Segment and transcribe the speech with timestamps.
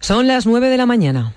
[0.00, 1.34] Son las 9 de la mañana.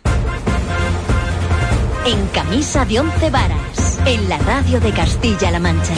[2.05, 5.93] En camisa de once varas, en la radio de Castilla-La Mancha.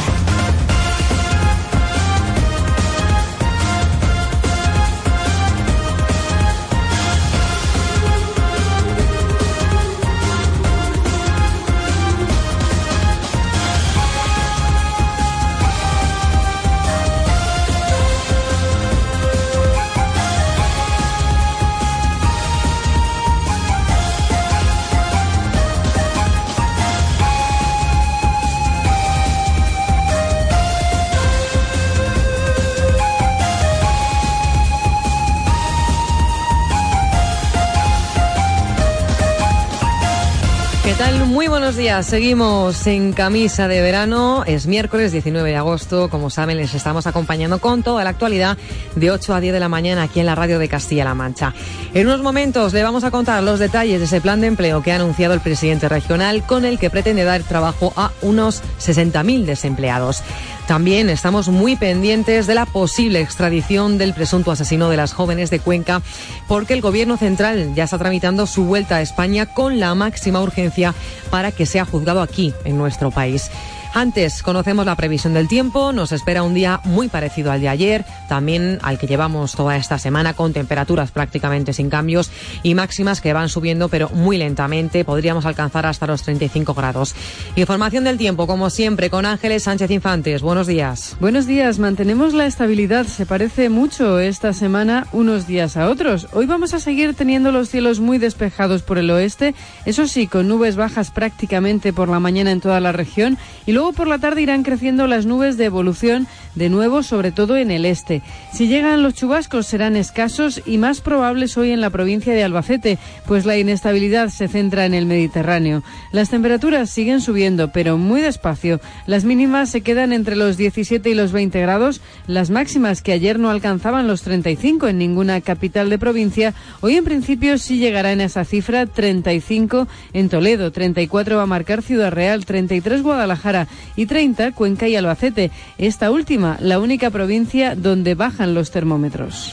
[41.53, 42.07] Buenos días.
[42.07, 44.43] Seguimos en camisa de verano.
[44.47, 46.09] Es miércoles 19 de agosto.
[46.09, 48.57] Como saben, les estamos acompañando con toda la actualidad
[48.95, 51.53] de 8 a 10 de la mañana aquí en la radio de Castilla-La Mancha.
[51.93, 54.93] En unos momentos le vamos a contar los detalles de ese plan de empleo que
[54.93, 60.23] ha anunciado el presidente regional con el que pretende dar trabajo a unos 60.000 desempleados.
[60.67, 65.59] También estamos muy pendientes de la posible extradición del presunto asesino de las jóvenes de
[65.59, 66.01] Cuenca,
[66.47, 70.95] porque el Gobierno central ya está tramitando su vuelta a España con la máxima urgencia
[71.29, 73.51] para que sea juzgado aquí, en nuestro país.
[73.95, 78.03] Antes conocemos la previsión del tiempo, nos espera un día muy parecido al de ayer,
[78.27, 82.31] también al que llevamos toda esta semana con temperaturas prácticamente sin cambios
[82.63, 87.13] y máximas que van subiendo pero muy lentamente, podríamos alcanzar hasta los 35 grados.
[87.55, 90.41] Información del tiempo, como siempre, con Ángeles Sánchez Infantes.
[90.41, 91.15] Buenos días.
[91.19, 96.29] Buenos días, mantenemos la estabilidad, se parece mucho esta semana unos días a otros.
[96.33, 99.53] Hoy vamos a seguir teniendo los cielos muy despejados por el oeste,
[99.85, 103.37] eso sí, con nubes bajas prácticamente por la mañana en toda la región
[103.67, 107.31] y luego Luego por la tarde irán creciendo las nubes de evolución, de nuevo, sobre
[107.31, 108.21] todo en el este.
[108.51, 112.97] Si llegan los chubascos serán escasos y más probables hoy en la provincia de Albacete,
[113.27, 115.83] pues la inestabilidad se centra en el Mediterráneo.
[116.11, 118.79] Las temperaturas siguen subiendo, pero muy despacio.
[119.07, 123.39] Las mínimas se quedan entre los 17 y los 20 grados, las máximas que ayer
[123.39, 128.21] no alcanzaban los 35 en ninguna capital de provincia, hoy en principio sí llegará en
[128.21, 134.51] esa cifra 35 en Toledo, 34 va a marcar Ciudad Real, 33 Guadalajara, y 30
[134.53, 135.51] Cuenca y Albacete.
[135.77, 139.51] Esta última, la única provincia donde bajan los termómetros.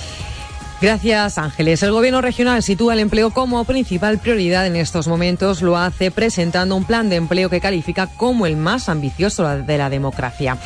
[0.80, 1.82] Gracias, Ángeles.
[1.82, 5.60] El Gobierno regional sitúa el empleo como principal prioridad en estos momentos.
[5.60, 9.90] Lo hace presentando un plan de empleo que califica como el más ambicioso de la
[9.90, 10.56] democracia.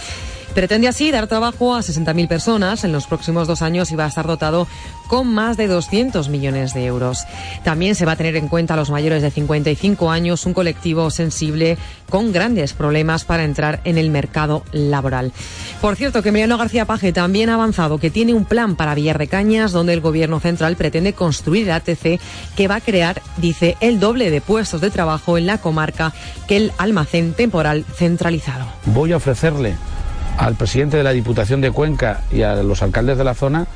[0.55, 4.09] Pretende así dar trabajo a 60.000 personas en los próximos dos años y va a
[4.09, 4.69] estar dotado
[5.09, 7.25] con más de 200 millones de euros.
[7.65, 11.11] También se va a tener en cuenta a los mayores de 55 años, un colectivo
[11.11, 11.77] sensible
[12.09, 15.33] con grandes problemas para entrar en el mercado laboral.
[15.81, 19.19] Por cierto, que Emiliano García Paje también ha avanzado que tiene un plan para Villar
[19.19, 22.21] de Cañas, donde el Gobierno central pretende construir el ATC
[22.57, 26.13] que va a crear, dice, el doble de puestos de trabajo en la comarca
[26.47, 28.67] que el almacén temporal centralizado.
[28.87, 29.75] Voy a ofrecerle
[30.39, 33.67] al presidente de la Diputación de Cuenca y a los alcaldes de la zona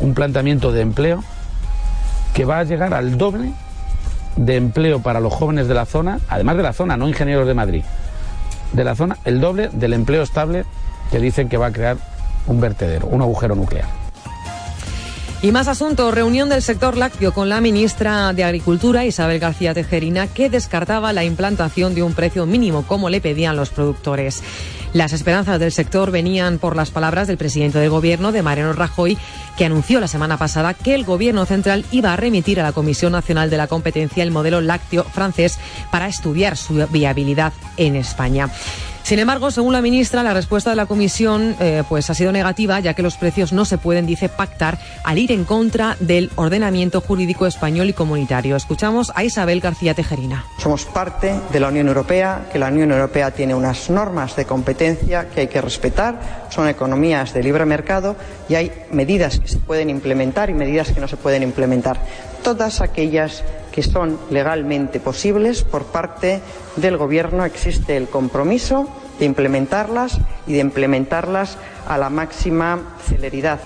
[0.00, 1.22] un planteamiento de empleo
[2.34, 3.52] que va a llegar al doble
[4.36, 7.54] de empleo para los jóvenes de la zona, además de la zona, no ingenieros de
[7.54, 7.84] Madrid,
[8.72, 10.64] de la zona, el doble del empleo estable
[11.10, 11.96] que dicen que va a crear
[12.46, 14.00] un vertedero, un agujero nuclear.
[15.42, 20.26] Y más asuntos, reunión del sector lácteo con la ministra de Agricultura, Isabel García Tejerina,
[20.26, 24.42] que descartaba la implantación de un precio mínimo como le pedían los productores.
[24.92, 29.16] Las esperanzas del sector venían por las palabras del presidente del Gobierno, de Mariano Rajoy,
[29.56, 33.12] que anunció la semana pasada que el Gobierno central iba a remitir a la Comisión
[33.12, 35.60] Nacional de la Competencia el modelo lácteo francés
[35.92, 38.50] para estudiar su viabilidad en España.
[39.10, 42.78] Sin embargo, según la ministra, la respuesta de la Comisión eh, pues ha sido negativa,
[42.78, 47.00] ya que los precios no se pueden, dice, pactar al ir en contra del ordenamiento
[47.00, 48.54] jurídico español y comunitario.
[48.54, 50.44] Escuchamos a Isabel García Tejerina.
[50.58, 55.28] Somos parte de la Unión Europea, que la Unión Europea tiene unas normas de competencia
[55.28, 58.14] que hay que respetar, son economías de libre mercado
[58.48, 62.00] y hay medidas que se pueden implementar y medidas que no se pueden implementar.
[62.44, 66.40] Todas aquellas que son legalmente posibles por parte
[66.76, 68.88] del Gobierno existe el compromiso
[69.18, 73.60] de implementarlas y de implementarlas a la máxima celeridad.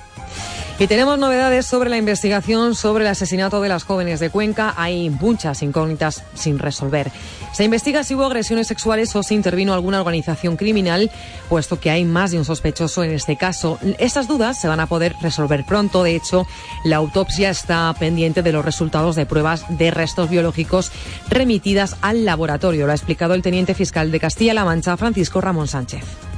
[0.76, 4.74] Y tenemos novedades sobre la investigación sobre el asesinato de las jóvenes de Cuenca.
[4.76, 7.12] Hay muchas incógnitas sin resolver.
[7.52, 11.12] Se investiga si hubo agresiones sexuales o si intervino alguna organización criminal,
[11.48, 13.78] puesto que hay más de un sospechoso en este caso.
[14.00, 16.02] Estas dudas se van a poder resolver pronto.
[16.02, 16.44] De hecho,
[16.82, 20.90] la autopsia está pendiente de los resultados de pruebas de restos biológicos
[21.30, 22.86] remitidas al laboratorio.
[22.86, 26.33] Lo ha explicado el teniente fiscal de Castilla-La Mancha, Francisco Ramón Sánchez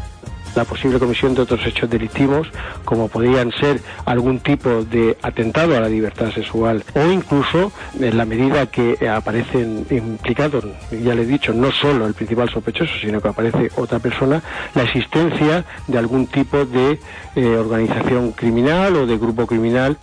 [0.57, 2.49] la posible comisión de otros hechos delictivos,
[2.85, 7.71] como podrían ser algún tipo de atentado a la libertad sexual o incluso
[8.01, 12.93] en la medida que aparecen implicados, ya le he dicho, no solo el principal sospechoso,
[13.01, 14.43] sino que aparece otra persona,
[14.75, 16.99] la existencia de algún tipo de
[17.35, 19.99] eh, organización criminal o de grupo criminal.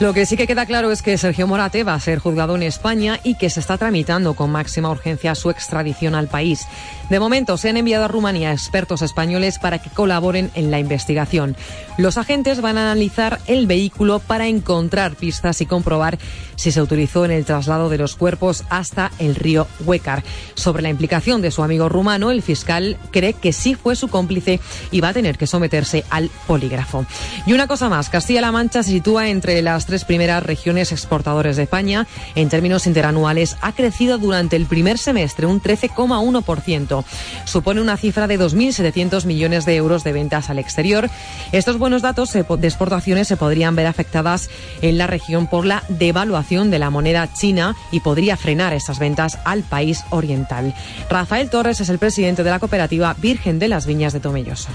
[0.00, 2.62] Lo que sí que queda claro es que Sergio Morate va a ser juzgado en
[2.62, 6.66] España y que se está tramitando con máxima urgencia su extradición al país.
[7.10, 11.54] De momento se han enviado a Rumanía expertos españoles para que colaboren en la investigación.
[11.98, 16.18] Los agentes van a analizar el vehículo para encontrar pistas y comprobar
[16.56, 20.22] si se utilizó en el traslado de los cuerpos hasta el río Huecar.
[20.54, 24.60] Sobre la implicación de su amigo rumano, el fiscal cree que sí fue su cómplice
[24.90, 27.04] y va a tener que someterse al polígrafo.
[27.44, 31.64] Y una cosa más, Castilla-La Mancha se sitúa entre las tres primeras regiones exportadores de
[31.64, 32.06] España.
[32.36, 37.04] En términos interanuales, ha crecido durante el primer semestre un 13,1%.
[37.44, 41.10] Supone una cifra de 2.700 millones de euros de ventas al exterior.
[41.50, 44.48] Estos buenos datos de exportaciones se podrían ver afectadas
[44.80, 49.38] en la región por la devaluación de la moneda china y podría frenar esas ventas
[49.44, 50.72] al país oriental.
[51.08, 54.68] Rafael Torres es el presidente de la cooperativa Virgen de las Viñas de Tomelloso.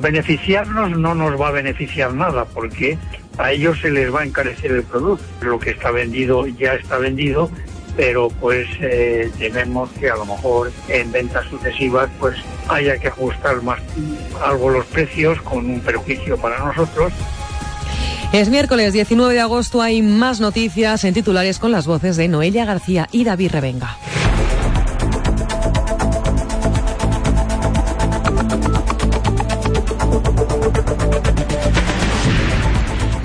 [0.00, 2.98] Beneficiarnos no nos va a beneficiar nada porque
[3.38, 5.24] a ellos se les va a encarecer el producto.
[5.42, 7.50] Lo que está vendido ya está vendido
[7.96, 12.36] pero pues eh, tememos que a lo mejor en ventas sucesivas pues
[12.68, 13.80] haya que ajustar más
[14.42, 17.12] algo los precios con un perjuicio para nosotros.
[18.32, 22.64] Es miércoles 19 de agosto, hay más noticias en titulares con las voces de Noelia
[22.64, 23.96] García y David Revenga.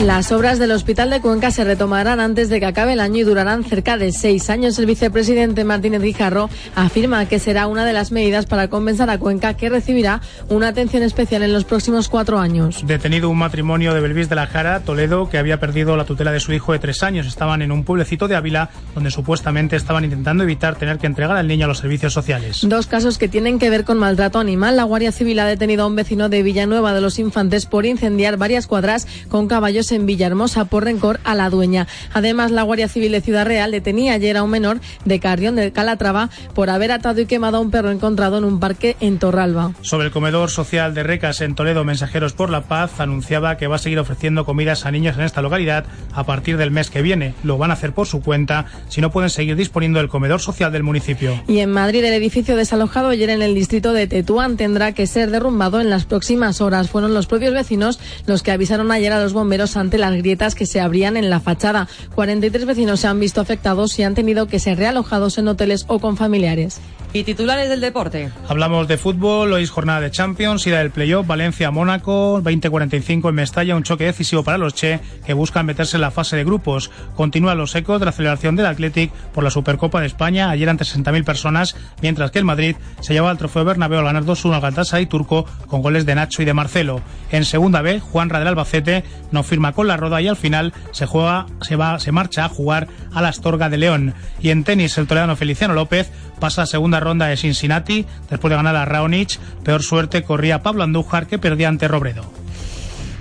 [0.05, 3.23] Las obras del Hospital de Cuenca se retomarán antes de que acabe el año y
[3.23, 4.77] durarán cerca de seis años.
[4.77, 9.55] El vicepresidente Martínez Guijarro afirma que será una de las medidas para compensar a Cuenca
[9.55, 12.85] que recibirá una atención especial en los próximos cuatro años.
[12.85, 16.39] Detenido un matrimonio de Belvis de la Jara, Toledo, que había perdido la tutela de
[16.39, 17.25] su hijo de tres años.
[17.25, 21.47] Estaban en un pueblecito de Ávila donde supuestamente estaban intentando evitar tener que entregar al
[21.47, 22.59] niño a los servicios sociales.
[22.61, 24.75] Dos casos que tienen que ver con maltrato animal.
[24.75, 28.37] La Guardia Civil ha detenido a un vecino de Villanueva de los Infantes por incendiar
[28.37, 31.87] varias cuadras con caballos en Villahermosa por rencor a la dueña.
[32.13, 35.71] Además, la Guardia Civil de Ciudad Real detenía ayer a un menor de Carrión de
[35.71, 39.73] Calatrava por haber atado y quemado a un perro encontrado en un parque en Torralba.
[39.81, 43.77] Sobre el comedor social de Recas en Toledo, Mensajeros por la Paz anunciaba que va
[43.77, 47.33] a seguir ofreciendo comidas a niños en esta localidad a partir del mes que viene.
[47.43, 50.71] Lo van a hacer por su cuenta si no pueden seguir disponiendo del comedor social
[50.71, 51.41] del municipio.
[51.47, 55.31] Y en Madrid, el edificio desalojado ayer en el distrito de Tetuán tendrá que ser
[55.31, 56.89] derrumbado en las próximas horas.
[56.89, 60.65] Fueron los propios vecinos los que avisaron ayer a los bomberos ante las grietas que
[60.65, 61.87] se abrían en la fachada.
[62.15, 65.99] 43 vecinos se han visto afectados y han tenido que ser realojados en hoteles o
[65.99, 66.81] con familiares.
[67.15, 68.29] Y titulares del deporte.
[68.49, 73.77] Hablamos de fútbol, hoy es jornada de Champions, ida del playoff, Valencia-Mónaco, 20-45 en Mestalla,
[73.77, 76.91] un choque decisivo para los Che que buscan meterse en la fase de grupos.
[77.15, 80.83] Continúan los ecos de la celebración del Athletic por la Supercopa de España, ayer ante
[80.83, 84.59] 60.000 personas, mientras que el Madrid se lleva al trofeo Bernabéu al ganar 2-1 al
[84.59, 86.99] Galatasaray turco con goles de Nacho y de Marcelo.
[87.31, 91.05] En segunda B, Juanra del Albacete no firma con la roda y al final se
[91.05, 94.13] juega, se va, se marcha a jugar a la Astorga de León.
[94.41, 98.55] Y en tenis, el toledano Feliciano López pasa a segunda ronda de Cincinnati después de
[98.55, 99.39] ganar a Raonic.
[99.63, 102.25] Peor suerte corría Pablo Andújar que perdía ante Robredo.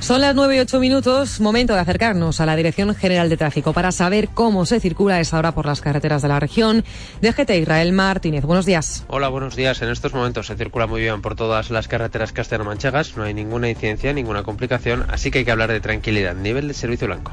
[0.04, 3.72] Son las 9 y 8 minutos, momento de acercarnos a la Dirección General de Tráfico
[3.72, 6.84] para saber cómo se circula a esta hora por las carreteras de la región.
[7.22, 9.06] DGT Israel Martínez, buenos días.
[9.08, 9.80] Hola, buenos días.
[9.80, 13.70] En estos momentos se circula muy bien por todas las carreteras castellano-manchegas, no hay ninguna
[13.70, 16.34] incidencia, ninguna complicación, así que hay que hablar de tranquilidad.
[16.34, 17.32] Nivel de servicio blanco.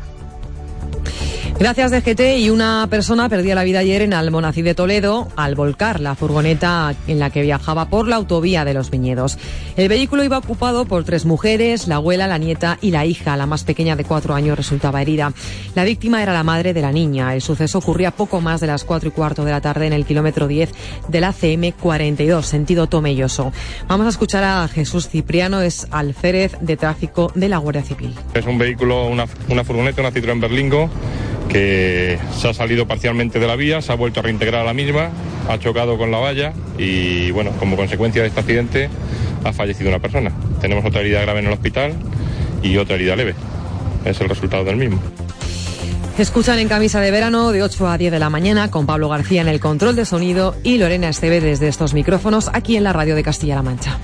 [1.60, 6.00] Gracias DGT y una persona perdió la vida ayer en Almonací de Toledo al volcar
[6.00, 9.38] la furgoneta en la que viajaba por la autovía de los viñedos.
[9.78, 13.38] El vehículo iba ocupado por tres mujeres, la abuela, la nieta y la hija.
[13.38, 15.34] La más pequeña de cuatro años resultaba herida.
[15.76, 17.34] La víctima era la madre de la niña.
[17.34, 20.06] El suceso ocurría poco más de las cuatro y cuarto de la tarde en el
[20.06, 20.72] kilómetro 10
[21.08, 23.54] de la CM 42, sentido Tomelloso.
[23.88, 28.14] Vamos a escuchar a Jesús Cipriano, es alférez de tráfico de la Guardia Civil.
[28.34, 30.90] Es un vehículo, una, una furgoneta, una Citroën Berlingo
[31.50, 34.74] que se ha salido parcialmente de la vía, se ha vuelto a reintegrar a la
[34.74, 35.10] misma,
[35.50, 38.90] ha chocado con la valla y bueno, como consecuencia de este accidente
[39.44, 40.32] ha fallecido una persona.
[40.62, 41.94] Tenemos otra herida grave en el hospital
[42.64, 43.36] y otra herida leve.
[44.06, 45.00] Es el resultado del mismo.
[46.18, 49.42] Escuchan en camisa de verano de 8 a 10 de la mañana con Pablo García
[49.42, 53.16] en el control de sonido y Lorena Esteve desde estos micrófonos aquí en la radio
[53.16, 53.98] de Castilla-La Mancha.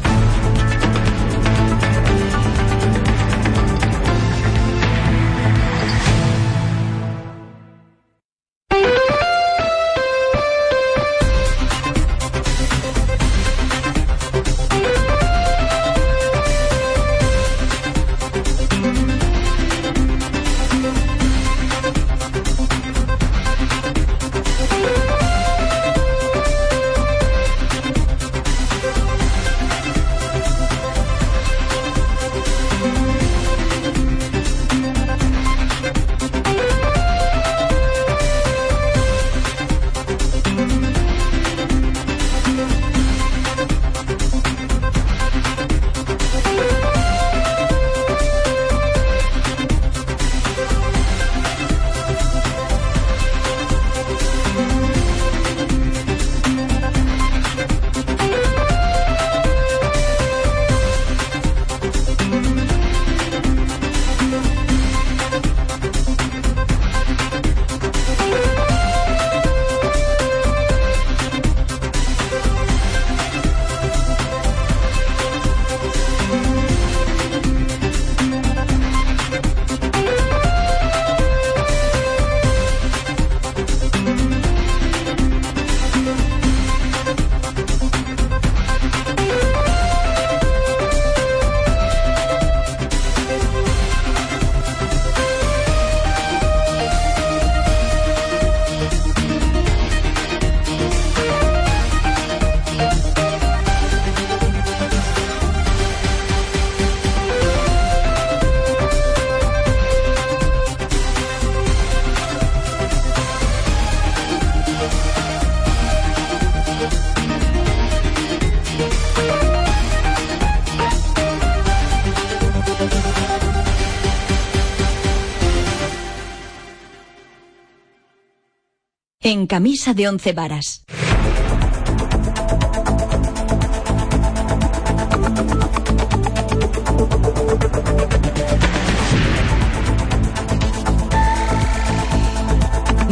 [129.47, 130.83] Camisa de once varas.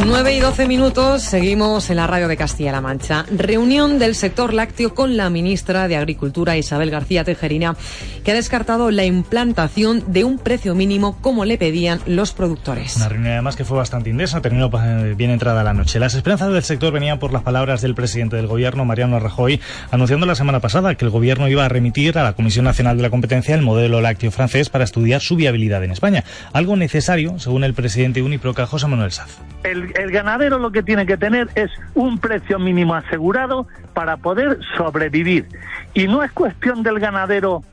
[0.06, 3.26] 9 y 12 minutos, seguimos en la radio de Castilla-La Mancha.
[3.28, 7.76] Reunión del sector lácteo con la ministra de Agricultura, Isabel García Tejerina,
[8.26, 12.96] que ha descartado la implantación de un precio mínimo como le pedían los productores.
[12.96, 16.00] Una reunión además que fue bastante intensa, terminó eh, bien entrada la noche.
[16.00, 19.60] Las esperanzas del sector venían por las palabras del presidente del gobierno, Mariano Rajoy,
[19.92, 23.04] anunciando la semana pasada que el gobierno iba a remitir a la Comisión Nacional de
[23.04, 26.24] la Competencia el modelo lácteo francés para estudiar su viabilidad en España.
[26.52, 31.16] Algo necesario, según el presidente Uniproca, José Manuel Saz el ganadero lo que tiene que
[31.16, 35.46] tener es un precio mínimo asegurado para poder sobrevivir.
[35.92, 37.64] Y no es cuestión del ganadero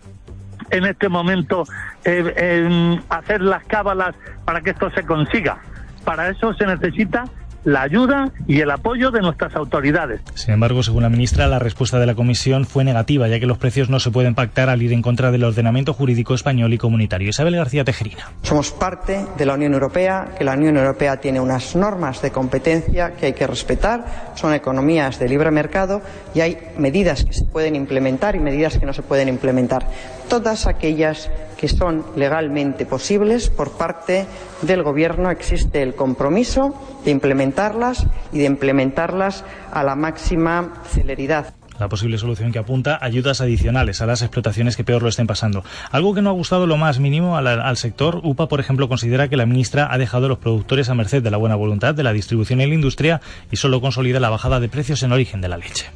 [0.73, 1.63] en este momento
[2.03, 4.15] eh, hacer las cábalas
[4.45, 5.57] para que esto se consiga.
[6.03, 7.25] Para eso se necesita
[7.65, 10.21] la ayuda y el apoyo de nuestras autoridades.
[10.35, 13.57] Sin embargo, según la ministra, la respuesta de la Comisión fue negativa, ya que los
[13.57, 17.29] precios no se pueden pactar al ir en contra del ordenamiento jurídico español y comunitario.
[17.29, 18.31] Isabel García Tejerina.
[18.41, 23.13] Somos parte de la Unión Europea, que la Unión Europea tiene unas normas de competencia
[23.15, 26.01] que hay que respetar, son economías de libre mercado
[26.33, 29.87] y hay medidas que se pueden implementar y medidas que no se pueden implementar.
[30.27, 31.29] Todas aquellas
[31.63, 34.25] que son legalmente posibles por parte
[34.63, 41.89] del Gobierno existe el compromiso de implementarlas y de implementarlas a la máxima celeridad la
[41.89, 45.63] posible solución que apunta ayudas adicionales a las explotaciones que peor lo estén pasando.
[45.91, 48.21] Algo que no ha gustado lo más mínimo al, sector.
[48.23, 51.31] UPA, por ejemplo, considera que la ministra ha dejado a los productores a merced de
[51.31, 54.69] la buena voluntad de la distribución y la industria y solo consolida la bajada de
[54.69, 55.87] precios en origen de la leche.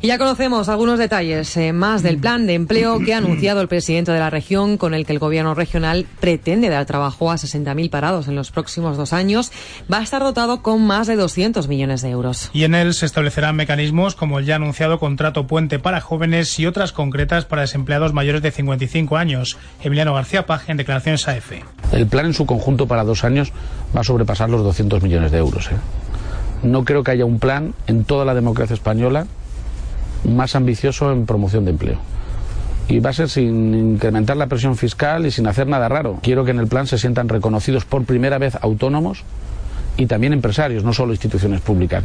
[0.00, 3.66] Y ya conocemos algunos detalles eh, más del plan de empleo que ha anunciado el
[3.66, 7.90] presidente de la región, con el que el gobierno regional pretende dar trabajo a 60.000
[7.90, 9.50] parados en los próximos dos años.
[9.92, 12.48] Va a estar dotado con más de 200 millones de euros.
[12.52, 16.66] Y en él se establecerán mecanismos como el ya anunciado contrato puente para jóvenes y
[16.66, 19.58] otras concretas para desempleados mayores de 55 años.
[19.82, 21.64] Emiliano García Paj en declaraciones a EFE.
[21.90, 23.52] El plan en su conjunto para dos años
[23.96, 25.66] va a sobrepasar los 200 millones de euros.
[25.72, 25.76] ¿eh?
[26.62, 29.26] No creo que haya un plan en toda la democracia española
[30.24, 31.98] más ambicioso en promoción de empleo.
[32.88, 36.18] Y va a ser sin incrementar la presión fiscal y sin hacer nada raro.
[36.22, 39.24] Quiero que en el plan se sientan reconocidos por primera vez autónomos
[39.96, 42.04] y también empresarios, no solo instituciones públicas.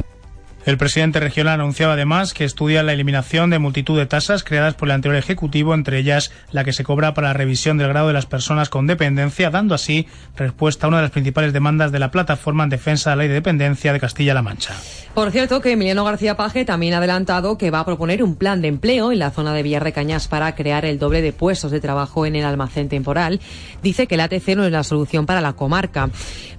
[0.66, 4.88] El presidente regional anunciaba además que estudia la eliminación de multitud de tasas creadas por
[4.88, 8.14] el anterior Ejecutivo, entre ellas la que se cobra para la revisión del grado de
[8.14, 12.12] las personas con dependencia, dando así respuesta a una de las principales demandas de la
[12.12, 14.74] plataforma en defensa de la ley de dependencia de Castilla-La Mancha.
[15.14, 18.64] Por cierto, que Emiliano García Paje también ha adelantado que va a proponer un plan
[18.64, 21.70] de empleo en la zona de Villar de Cañas para crear el doble de puestos
[21.70, 23.40] de trabajo en el almacén temporal.
[23.84, 26.10] Dice que el ATC no es la solución para la comarca,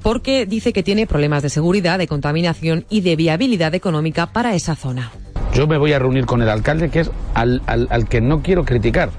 [0.03, 4.77] porque dice que tiene problemas de seguridad, de contaminación y de viabilidad económica para esa
[4.77, 5.11] zona.
[5.53, 8.65] Yo me voy a reunir con el alcalde, que es al, al, que no quiero
[8.65, 9.11] criticar.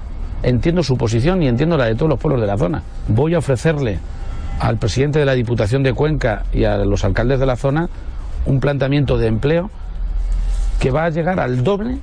[0.44, 2.82] Entiendo su posición y entiendo la de todos los pueblos de la zona.
[3.08, 3.98] Voy a ofrecerle
[4.60, 7.90] al presidente de la Diputación de Cuenca y a los alcaldes de la zona
[8.46, 9.70] un planteamiento de empleo
[10.80, 11.98] que va a llegar al doble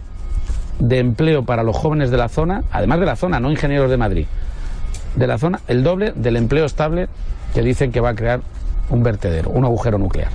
[0.79, 3.97] de empleo para los jóvenes de la zona, además de la zona, no ingenieros de
[3.97, 4.25] Madrid,
[5.15, 7.07] de la zona, el doble del empleo estable
[7.53, 8.41] que dicen que va a crear
[8.89, 10.31] un vertedero, un agujero nuclear.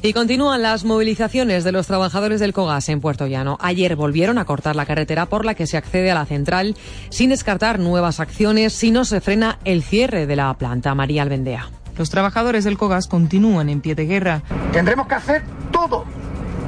[0.00, 3.58] Y continúan las movilizaciones de los trabajadores del COGAS en Puerto Llano.
[3.60, 6.76] Ayer volvieron a cortar la carretera por la que se accede a la central
[7.10, 10.94] sin descartar nuevas acciones si no se frena el cierre de la planta.
[10.94, 11.68] María Albendea.
[11.98, 14.42] Los trabajadores del COGAS continúan en pie de guerra.
[14.72, 16.04] Tendremos que hacer todo,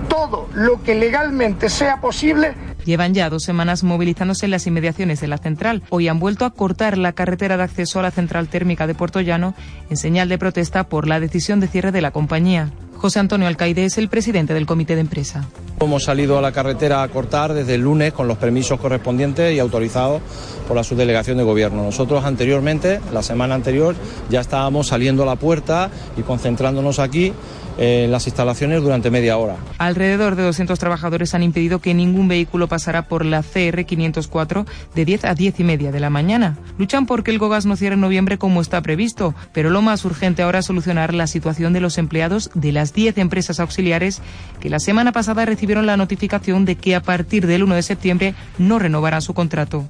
[0.08, 5.28] todo lo que legalmente sea posible Llevan ya dos semanas movilizándose en las inmediaciones de
[5.28, 5.82] la central.
[5.90, 9.20] Hoy han vuelto a cortar la carretera de acceso a la central térmica de Puerto
[9.20, 9.54] Llano
[9.90, 12.70] en señal de protesta por la decisión de cierre de la compañía.
[13.00, 15.48] José Antonio Alcaide es el presidente del comité de empresa.
[15.80, 19.58] Hemos salido a la carretera a cortar desde el lunes con los permisos correspondientes y
[19.58, 20.20] autorizados
[20.68, 21.82] por la subdelegación de gobierno.
[21.82, 23.96] Nosotros anteriormente, la semana anterior,
[24.28, 27.32] ya estábamos saliendo a la puerta y concentrándonos aquí
[27.78, 29.56] en las instalaciones durante media hora.
[29.78, 35.04] Alrededor de 200 trabajadores han impedido que ningún vehículo pasara por la CR 504 de
[35.06, 36.58] 10 a 10 y media de la mañana.
[36.76, 40.42] Luchan porque el GOGAS no cierre en noviembre como está previsto, pero lo más urgente
[40.42, 44.22] ahora es solucionar la situación de los empleados de las 10 empresas auxiliares
[44.60, 48.34] que la semana pasada recibieron la notificación de que a partir del 1 de septiembre
[48.58, 49.84] no renovarán su contrato.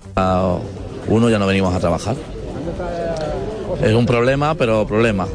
[1.09, 2.16] Uno ya no venimos a trabajar.
[3.83, 5.26] Es un problema, pero problema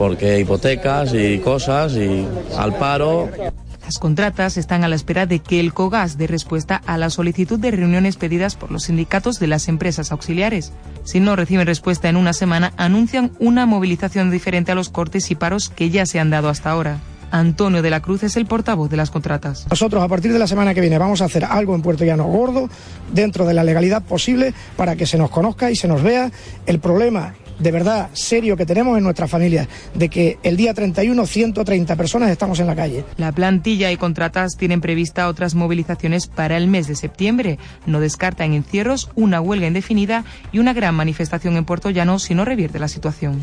[0.00, 3.28] porque hipotecas y cosas y al paro.
[3.90, 7.58] Las contratas están a la espera de que el COGAS dé respuesta a la solicitud
[7.58, 10.72] de reuniones pedidas por los sindicatos de las empresas auxiliares.
[11.02, 15.34] Si no reciben respuesta en una semana, anuncian una movilización diferente a los cortes y
[15.34, 17.00] paros que ya se han dado hasta ahora.
[17.32, 19.66] Antonio de la Cruz es el portavoz de las contratas.
[19.68, 22.26] Nosotros a partir de la semana que viene vamos a hacer algo en Puerto Llano
[22.26, 22.70] gordo,
[23.12, 26.30] dentro de la legalidad posible, para que se nos conozca y se nos vea
[26.64, 31.26] el problema de verdad serio que tenemos en nuestra familia, de que el día 31
[31.26, 33.04] 130 personas estamos en la calle.
[33.16, 37.58] La plantilla y contratas tienen prevista otras movilizaciones para el mes de septiembre.
[37.86, 42.44] No descartan encierros, una huelga indefinida y una gran manifestación en Puerto Llano si no
[42.44, 43.42] revierte la situación.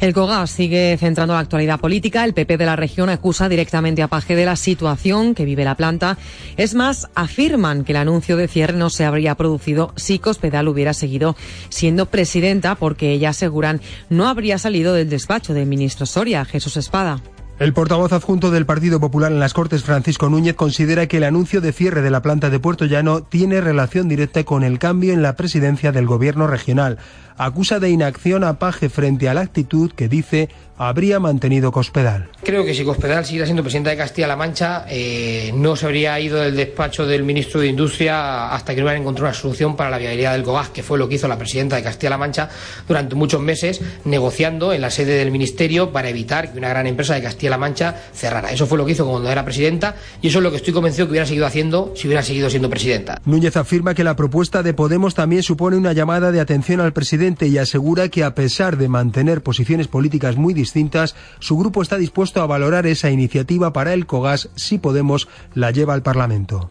[0.00, 2.24] El COGAS sigue centrando la actualidad política.
[2.24, 5.76] El PP de la región acusa directamente a Paje de la situación que vive la
[5.76, 6.18] planta.
[6.56, 10.94] Es más, afirman que el anuncio de cierre no se habría producido si Cospedal hubiera
[10.94, 11.36] seguido
[11.68, 13.80] siendo presidenta, porque ella aseguran
[14.10, 17.22] no habría salido del despacho del ministro Soria, Jesús Espada.
[17.60, 21.60] El portavoz adjunto del Partido Popular en las Cortes, Francisco Núñez, considera que el anuncio
[21.60, 25.22] de cierre de la planta de Puerto Llano tiene relación directa con el cambio en
[25.22, 26.98] la presidencia del gobierno regional
[27.36, 32.28] acusa de inacción a Paje frente a la actitud que dice habría mantenido Cospedal.
[32.42, 36.40] Creo que si Cospedal siguiera siendo presidenta de Castilla-La Mancha, eh, no se habría ido
[36.40, 39.98] del despacho del ministro de Industria hasta que no hubiera encontrado una solución para la
[39.98, 42.48] viabilidad del GOGAS, que fue lo que hizo la presidenta de Castilla-La Mancha
[42.88, 47.14] durante muchos meses, negociando en la sede del ministerio para evitar que una gran empresa
[47.14, 48.50] de Castilla-La Mancha cerrara.
[48.50, 51.06] Eso fue lo que hizo cuando era presidenta y eso es lo que estoy convencido
[51.06, 53.20] que hubiera seguido haciendo si hubiera seguido siendo presidenta.
[53.24, 57.23] Núñez afirma que la propuesta de Podemos también supone una llamada de atención al presidente
[57.24, 62.42] y asegura que a pesar de mantener posiciones políticas muy distintas, su grupo está dispuesto
[62.42, 66.70] a valorar esa iniciativa para el COGAS si Podemos la lleva al Parlamento.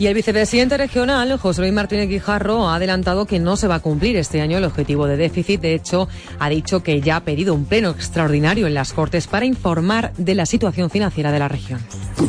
[0.00, 3.80] Y el vicepresidente regional, José Luis Martínez Guijarro, ha adelantado que no se va a
[3.80, 5.60] cumplir este año el objetivo de déficit.
[5.60, 6.08] De hecho,
[6.38, 10.34] ha dicho que ya ha pedido un pleno extraordinario en las Cortes para informar de
[10.34, 11.80] la situación financiera de la región.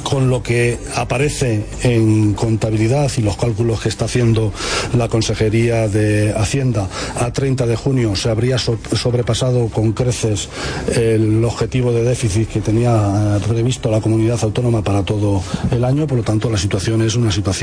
[0.04, 4.52] Con lo que aparece en contabilidad y los cálculos que está haciendo
[4.98, 6.90] la Consejería de Hacienda,
[7.22, 10.50] a 30 de junio se habría sobrepasado con creces
[10.94, 16.06] el objetivo de déficit que tenía previsto la comunidad autónoma para todo el año.
[16.06, 17.61] Por lo tanto, la situación es una situación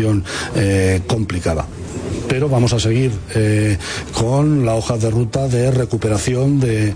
[0.54, 1.66] eh, complicada
[2.28, 3.78] pero vamos a seguir eh,
[4.12, 6.94] con la hoja de ruta de recuperación de,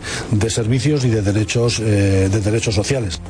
[0.51, 3.21] servicios y de derechos, eh, de derechos sociales.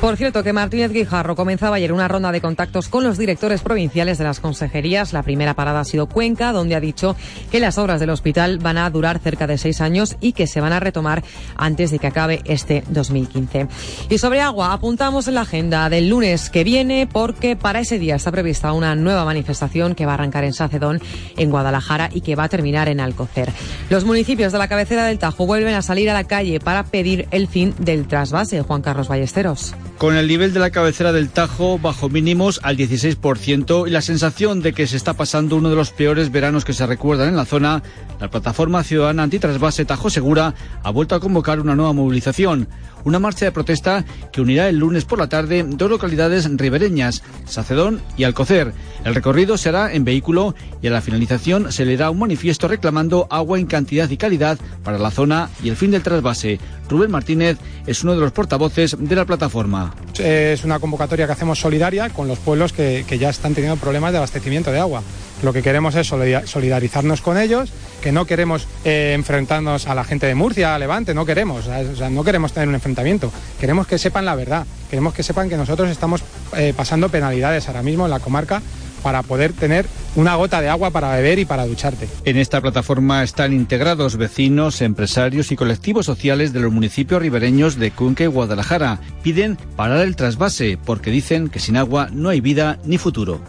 [0.00, 4.16] Por cierto, que Martínez Guijarro comenzaba ayer una ronda de contactos con los directores provinciales
[4.16, 5.12] de las consejerías.
[5.12, 7.16] La primera parada ha sido Cuenca, donde ha dicho
[7.52, 10.62] que las obras del hospital van a durar cerca de seis años y que se
[10.62, 11.22] van a retomar
[11.54, 13.68] antes de que acabe este 2015.
[14.08, 18.16] Y sobre agua, apuntamos en la agenda del lunes que viene porque para ese día
[18.16, 21.02] está prevista una nueva manifestación que va a arrancar en Sacedón,
[21.36, 23.52] en Guadalajara y que va a terminar en Alcocer.
[23.90, 27.28] Los municipios de la cabecera del Tajo vuelven a salir a la calle para pedir
[27.32, 28.62] el fin del trasvase.
[28.62, 29.74] Juan Carlos Ballesteros.
[30.00, 34.62] Con el nivel de la cabecera del Tajo bajo mínimos al 16% y la sensación
[34.62, 37.44] de que se está pasando uno de los peores veranos que se recuerdan en la
[37.44, 37.82] zona,
[38.18, 42.66] la plataforma ciudadana antitrasvase Tajo Segura ha vuelto a convocar una nueva movilización
[43.04, 48.00] una marcha de protesta que unirá el lunes por la tarde dos localidades ribereñas, Sacedón
[48.16, 48.72] y Alcocer.
[49.04, 53.58] El recorrido será en vehículo y a la finalización se leerá un manifiesto reclamando agua
[53.58, 56.58] en cantidad y calidad para la zona y el fin del trasvase.
[56.88, 59.94] Rubén Martínez es uno de los portavoces de la plataforma.
[60.18, 64.12] Es una convocatoria que hacemos solidaria con los pueblos que, que ya están teniendo problemas
[64.12, 65.02] de abastecimiento de agua.
[65.42, 70.26] Lo que queremos es solidarizarnos con ellos, que no queremos eh, enfrentarnos a la gente
[70.26, 71.66] de Murcia, a Levante, no queremos,
[72.10, 75.90] no queremos tener un enfrentamiento, queremos que sepan la verdad, queremos que sepan que nosotros
[75.90, 76.22] estamos
[76.56, 78.62] eh, pasando penalidades ahora mismo en la comarca
[79.02, 82.08] para poder tener una gota de agua para beber y para ducharte.
[82.24, 87.90] En esta plataforma están integrados vecinos, empresarios y colectivos sociales de los municipios ribereños de
[87.90, 89.00] Cuenca y Guadalajara.
[89.22, 93.40] Piden parar el trasvase porque dicen que sin agua no hay vida ni futuro.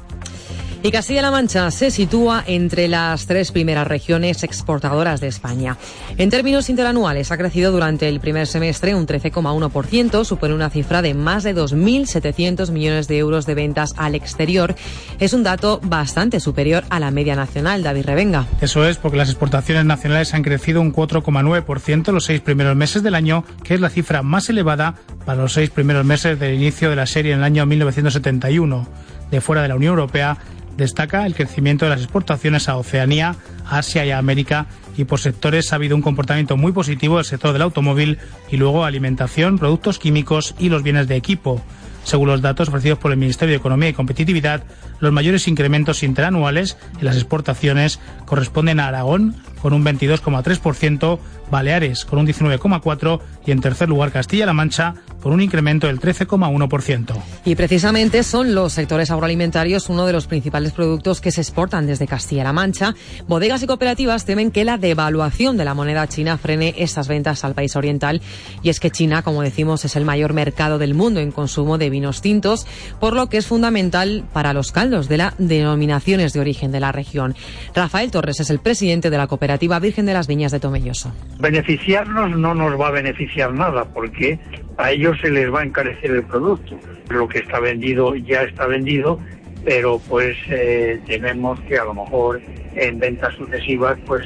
[0.83, 5.77] Y Castilla-La Mancha se sitúa entre las tres primeras regiones exportadoras de España.
[6.17, 11.13] En términos interanuales, ha crecido durante el primer semestre un 13,1%, supone una cifra de
[11.13, 14.73] más de 2.700 millones de euros de ventas al exterior.
[15.19, 18.47] Es un dato bastante superior a la media nacional, David Revenga.
[18.59, 23.13] Eso es porque las exportaciones nacionales han crecido un 4,9% los seis primeros meses del
[23.13, 24.95] año, que es la cifra más elevada
[25.27, 28.87] para los seis primeros meses del inicio de la serie en el año 1971.
[29.29, 30.37] De fuera de la Unión Europea,
[30.77, 33.35] destaca el crecimiento de las exportaciones a Oceanía,
[33.69, 37.61] Asia y América y por sectores ha habido un comportamiento muy positivo del sector del
[37.61, 41.61] automóvil y luego alimentación, productos químicos y los bienes de equipo.
[42.03, 44.63] Según los datos ofrecidos por el Ministerio de Economía y Competitividad,
[45.01, 51.19] los mayores incrementos interanuales en las exportaciones corresponden a Aragón, con un 22,3%,
[51.51, 57.15] Baleares con un 19,4% y en tercer lugar Castilla-La Mancha por un incremento del 13,1%.
[57.45, 62.07] Y precisamente son los sectores agroalimentarios uno de los principales productos que se exportan desde
[62.07, 62.95] Castilla-La Mancha.
[63.27, 67.53] Bodegas y cooperativas temen que la devaluación de la moneda china frene estas ventas al
[67.53, 68.21] país oriental.
[68.63, 71.89] Y es que China, como decimos, es el mayor mercado del mundo en consumo de
[71.89, 72.65] vinos tintos,
[72.99, 76.91] por lo que es fundamental para los caldos de las denominaciones de origen de la
[76.91, 77.33] región.
[77.73, 81.13] Rafael Torres es el presidente de la cooperativa Virgen de las Viñas de Tomelloso.
[81.39, 84.37] Beneficiarnos no nos va a beneficiar nada porque
[84.77, 86.77] a ellos se les va a encarecer el producto.
[87.09, 89.17] Lo que está vendido ya está vendido,
[89.63, 92.41] pero pues eh, tememos que a lo mejor
[92.75, 94.25] en ventas sucesivas pues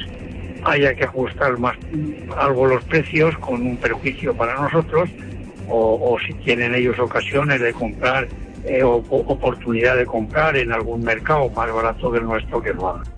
[0.64, 1.76] haya que ajustar más
[2.36, 5.08] algo los precios con un perjuicio para nosotros
[5.68, 8.28] o, si tienen ellos ocasiones de comprar
[8.66, 13.15] eh, o, oportunidad de comprar en algún mercado más barato del nuestro que hagan.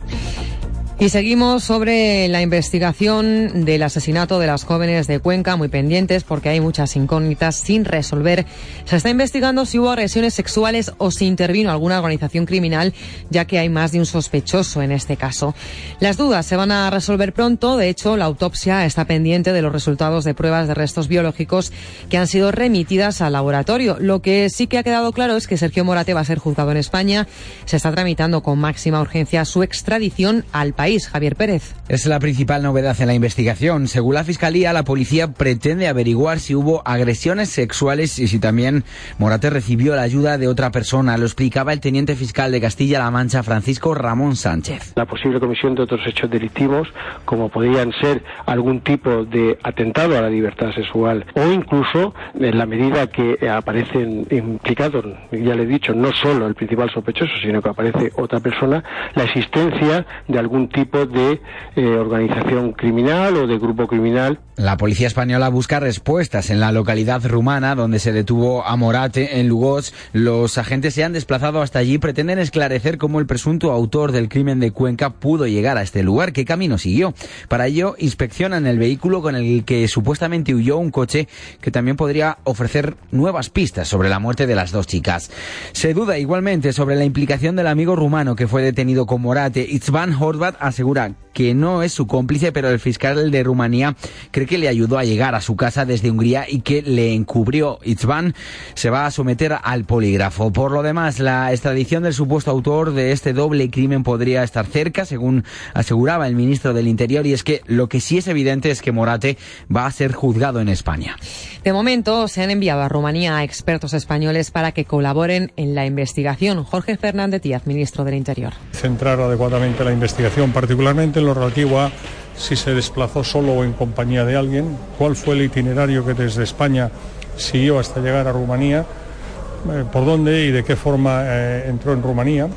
[1.00, 6.48] Y seguimos sobre la investigación del asesinato de las jóvenes de Cuenca, muy pendientes porque
[6.48, 8.46] hay muchas incógnitas sin resolver.
[8.84, 12.94] Se está investigando si hubo agresiones sexuales o si intervino alguna organización criminal,
[13.30, 15.54] ya que hay más de un sospechoso en este caso.
[16.00, 17.76] Las dudas se van a resolver pronto.
[17.76, 21.72] De hecho, la autopsia está pendiente de los resultados de pruebas de restos biológicos
[22.10, 23.98] que han sido remitidas al laboratorio.
[24.00, 26.72] Lo que sí que ha quedado claro es que Sergio Morate va a ser juzgado
[26.72, 27.28] en España.
[27.66, 30.87] Se está tramitando con máxima urgencia su extradición al país.
[30.96, 31.74] Javier Pérez.
[31.88, 33.88] Es la principal novedad en la investigación.
[33.88, 38.84] Según la Fiscalía, la policía pretende averiguar si hubo agresiones sexuales y si también
[39.18, 41.18] Morate recibió la ayuda de otra persona.
[41.18, 44.94] Lo explicaba el teniente fiscal de Castilla-La Mancha, Francisco Ramón Sánchez.
[44.96, 46.88] La posible comisión de otros hechos delictivos,
[47.26, 52.64] como podrían ser algún tipo de atentado a la libertad sexual o incluso en la
[52.64, 57.68] medida que aparecen implicados, ya le he dicho, no solo el principal sospechoso, sino que
[57.68, 58.82] aparece otra persona,
[59.14, 61.40] la existencia de algún tipo tipo de
[61.74, 64.38] eh, organización criminal o de grupo criminal.
[64.56, 69.48] La policía española busca respuestas en la localidad rumana donde se detuvo a Morate en
[69.48, 69.94] Lugos.
[70.12, 74.58] Los agentes se han desplazado hasta allí, pretenden esclarecer cómo el presunto autor del crimen
[74.58, 77.14] de Cuenca pudo llegar a este lugar, qué camino siguió.
[77.48, 81.28] Para ello, inspeccionan el vehículo con el que supuestamente huyó un coche
[81.60, 85.30] que también podría ofrecer nuevas pistas sobre la muerte de las dos chicas.
[85.72, 89.66] Se duda igualmente sobre la implicación del amigo rumano que fue detenido con Morate.
[89.68, 93.94] Itzvan Horvat asegura que no es su cómplice, pero el fiscal de Rumanía
[94.32, 97.78] cree que le ayudó a llegar a su casa desde Hungría y que le encubrió.
[97.84, 98.34] Itzvan
[98.74, 100.52] se va a someter al polígrafo.
[100.52, 105.04] Por lo demás, la extradición del supuesto autor de este doble crimen podría estar cerca,
[105.04, 108.82] según aseguraba el ministro del Interior, y es que lo que sí es evidente es
[108.82, 109.38] que Morate
[109.74, 111.16] va a ser juzgado en España.
[111.62, 115.86] De momento, se han enviado a Rumanía a expertos españoles para que colaboren en la
[115.86, 116.64] investigación.
[116.64, 118.54] Jorge Fernández Díaz, ministro del Interior.
[118.72, 121.88] Centrar adecuadamente la investigación, particularmente en lo relativo a
[122.36, 126.42] si se desplazó solo o en compañía de alguien, cuál fue el itinerario que desde
[126.42, 126.90] España
[127.36, 132.02] siguió hasta llegar a Rumanía, eh, por dónde y de qué forma eh, entró en
[132.02, 132.48] Rumanía,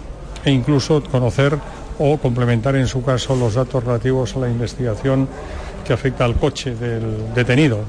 [0.44, 1.56] e incluso conocer
[2.00, 5.28] o complementar en su caso los datos relativos a la investigación
[5.84, 7.86] que afecta al coche del detenido.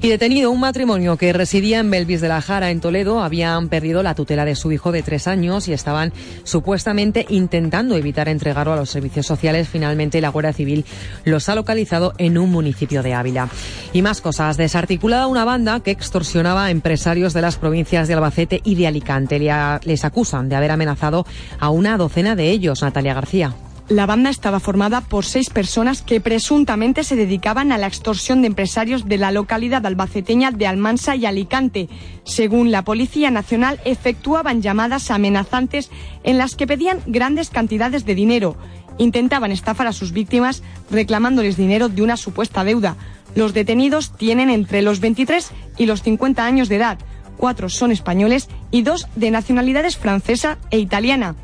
[0.00, 4.02] Y detenido un matrimonio que residía en Belvis de la Jara, en Toledo, habían perdido
[4.02, 6.12] la tutela de su hijo de tres años y estaban
[6.44, 9.68] supuestamente intentando evitar entregarlo a los servicios sociales.
[9.68, 10.84] Finalmente, la Guardia Civil
[11.24, 13.48] los ha localizado en un municipio de Ávila.
[13.92, 14.56] Y más cosas.
[14.56, 19.38] Desarticulada una banda que extorsionaba a empresarios de las provincias de Albacete y de Alicante.
[19.84, 21.26] Les acusan de haber amenazado
[21.60, 22.82] a una docena de ellos.
[22.82, 23.54] Natalia García.
[23.88, 28.46] La banda estaba formada por seis personas que presuntamente se dedicaban a la extorsión de
[28.46, 31.88] empresarios de la localidad albaceteña de Almansa y Alicante.
[32.24, 35.90] Según la Policía Nacional, efectuaban llamadas amenazantes
[36.22, 38.56] en las que pedían grandes cantidades de dinero.
[38.98, 42.96] Intentaban estafar a sus víctimas reclamándoles dinero de una supuesta deuda.
[43.34, 46.98] Los detenidos tienen entre los 23 y los 50 años de edad.
[47.36, 51.34] Cuatro son españoles y dos de nacionalidades francesa e italiana.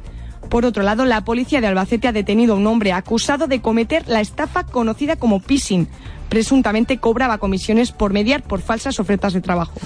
[0.49, 4.09] Por otro lado, la policía de Albacete ha detenido a un hombre acusado de cometer
[4.09, 5.89] la estafa conocida como pissing.
[6.29, 9.79] Presuntamente cobraba comisiones por mediar por falsas ofertas de trabajo.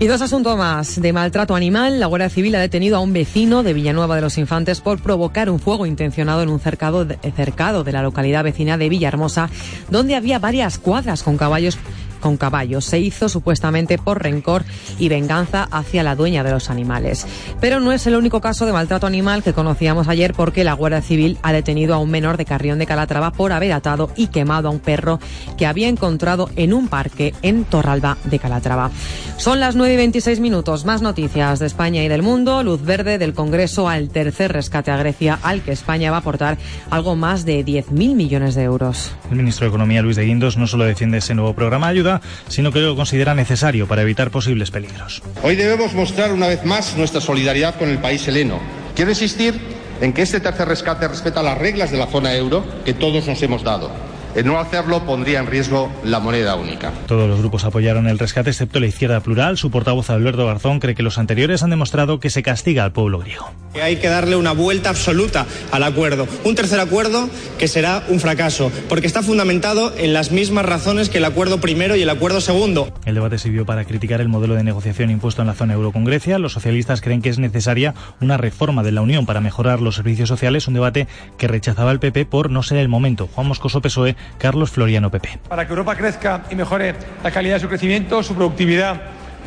[0.00, 0.98] Y dos asuntos más.
[0.98, 4.38] De maltrato animal, la Guardia Civil ha detenido a un vecino de Villanueva de los
[4.38, 8.88] Infantes por provocar un fuego intencionado en un cercado cercado de la localidad vecina de
[8.88, 9.50] Villahermosa,
[9.90, 11.76] donde había varias cuadras con caballos
[12.20, 12.84] con caballos.
[12.84, 14.64] Se hizo supuestamente por rencor
[14.98, 17.26] y venganza hacia la dueña de los animales.
[17.60, 21.02] Pero no es el único caso de maltrato animal que conocíamos ayer porque la Guardia
[21.02, 24.68] Civil ha detenido a un menor de Carrión de Calatrava por haber atado y quemado
[24.68, 25.18] a un perro
[25.56, 28.90] que había encontrado en un parque en Torralba de Calatrava.
[29.36, 30.84] Son las 9 y 26 minutos.
[30.84, 32.62] Más noticias de España y del mundo.
[32.62, 36.58] Luz verde del Congreso al tercer rescate a Grecia, al que España va a aportar
[36.90, 39.12] algo más de 10.000 millones de euros.
[39.30, 42.09] El ministro de Economía, Luis de Guindos, no solo defiende ese nuevo programa de ayuda,
[42.48, 45.22] sino que lo considera necesario para evitar posibles peligros.
[45.42, 48.58] Hoy debemos mostrar una vez más nuestra solidaridad con el país heleno.
[48.96, 49.60] Quiero insistir
[50.00, 53.42] en que este tercer rescate respeta las reglas de la zona euro que todos nos
[53.42, 56.92] hemos dado el no hacerlo pondría en riesgo la moneda única.
[57.06, 59.56] Todos los grupos apoyaron el rescate excepto la izquierda plural.
[59.56, 63.18] Su portavoz Alberto Garzón cree que los anteriores han demostrado que se castiga al pueblo
[63.18, 63.50] griego.
[63.80, 66.26] Hay que darle una vuelta absoluta al acuerdo.
[66.44, 71.18] Un tercer acuerdo que será un fracaso, porque está fundamentado en las mismas razones que
[71.18, 72.92] el acuerdo primero y el acuerdo segundo.
[73.04, 76.04] El debate sirvió para criticar el modelo de negociación impuesto en la zona euro con
[76.04, 76.38] Grecia.
[76.38, 80.28] Los socialistas creen que es necesaria una reforma de la Unión para mejorar los servicios
[80.28, 81.06] sociales, un debate
[81.38, 83.28] que rechazaba el PP por no ser el momento.
[83.32, 85.38] Juan Moscoso PSOE Carlos Floriano Pepe.
[85.48, 89.00] Para que Europa crezca y mejore la calidad de su crecimiento, su productividad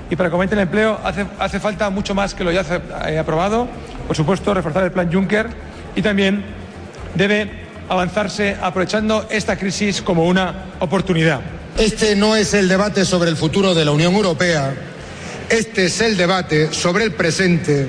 [0.10, 2.64] y para que aumente el empleo hace, hace falta mucho más que lo ya
[3.08, 3.68] eh, aprobado.
[4.08, 5.48] Por supuesto, reforzar el plan Juncker
[5.96, 6.44] y también
[7.16, 7.50] debe
[7.90, 11.42] avanzarse aprovechando esta crisis como una oportunidad.
[11.78, 14.74] Este no es el debate sobre el futuro de la Unión Europea,
[15.50, 17.88] este es el debate sobre el presente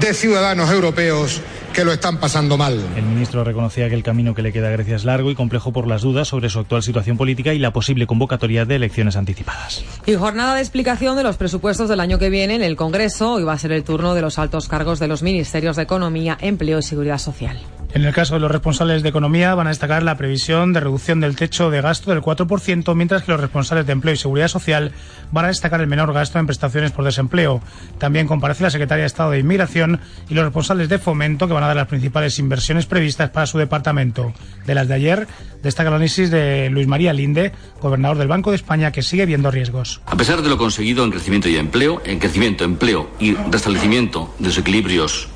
[0.00, 1.40] de ciudadanos europeos
[1.76, 2.82] que lo están pasando mal.
[2.96, 5.74] El ministro reconocía que el camino que le queda a Grecia es largo y complejo
[5.74, 9.84] por las dudas sobre su actual situación política y la posible convocatoria de elecciones anticipadas.
[10.06, 13.34] Y jornada de explicación de los presupuestos del año que viene en el Congreso.
[13.34, 16.38] Hoy va a ser el turno de los altos cargos de los ministerios de Economía,
[16.40, 17.58] Empleo y Seguridad Social.
[17.92, 21.20] En el caso de los responsables de economía van a destacar la previsión de reducción
[21.20, 24.92] del techo de gasto del 4%, mientras que los responsables de empleo y seguridad social
[25.32, 27.62] van a destacar el menor gasto en prestaciones por desempleo.
[27.98, 31.64] También comparece la secretaria de Estado de Inmigración y los responsables de fomento que van
[31.64, 34.34] a dar las principales inversiones previstas para su departamento.
[34.66, 35.26] De las de ayer
[35.62, 39.50] destaca el análisis de Luis María Linde, gobernador del Banco de España, que sigue viendo
[39.50, 40.00] riesgos.
[40.06, 44.48] A pesar de lo conseguido en crecimiento y empleo, en crecimiento, empleo y restablecimiento de
[44.48, 45.28] los equilibrios,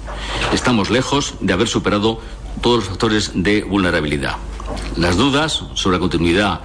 [0.52, 2.20] estamos lejos de haber superado
[2.60, 4.36] todos los factores de vulnerabilidad.
[4.96, 6.60] Las dudas sobre la continuidad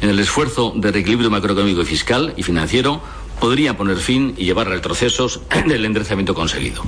[0.00, 3.00] en el esfuerzo de reequilibrio macroeconómico y fiscal y financiero
[3.40, 6.82] podrían poner fin y llevar a retrocesos del enderezamiento conseguido.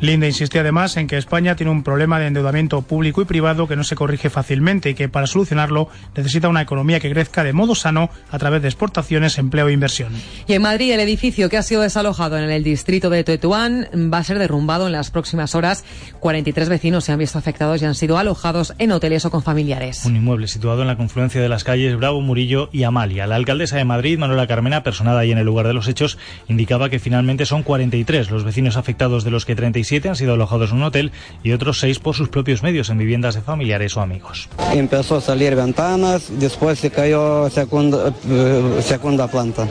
[0.00, 3.76] Linde insistía además en que España tiene un problema de endeudamiento público y privado que
[3.76, 7.74] no se corrige fácilmente y que para solucionarlo necesita una economía que crezca de modo
[7.74, 10.14] sano a través de exportaciones, empleo e inversión.
[10.46, 14.18] Y en Madrid el edificio que ha sido desalojado en el distrito de Tetuán va
[14.18, 15.84] a ser derrumbado en las próximas horas.
[16.20, 20.06] 43 vecinos se han visto afectados y han sido alojados en hoteles o con familiares.
[20.06, 23.26] Un inmueble situado en la confluencia de las calles Bravo, Murillo y Amalia.
[23.26, 26.16] La alcaldesa de Madrid, Manuela Carmena, personada ahí en el lugar de los hechos,
[26.48, 29.56] indicaba que finalmente son 43 los vecinos afectados de los que
[29.90, 31.10] 37 han sido alojados en un hotel
[31.42, 34.48] y otros seis por sus propios medios en viviendas de familiares o amigos.
[34.72, 39.66] Empezó a salir ventanas, después se cayó segunda, eh, segunda planta.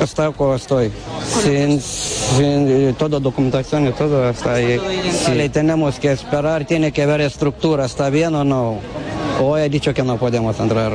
[0.00, 0.92] Hasta como estoy,
[1.42, 4.80] sin, sin, toda documentación y todo está ahí.
[5.10, 5.48] Sí.
[5.48, 8.78] tenemos que esperar, tiene que ver estructura, ¿está bien o no?
[9.40, 10.92] Hoy he dicho que no podemos entrar.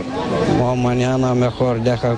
[0.62, 2.18] O mañana mejor deja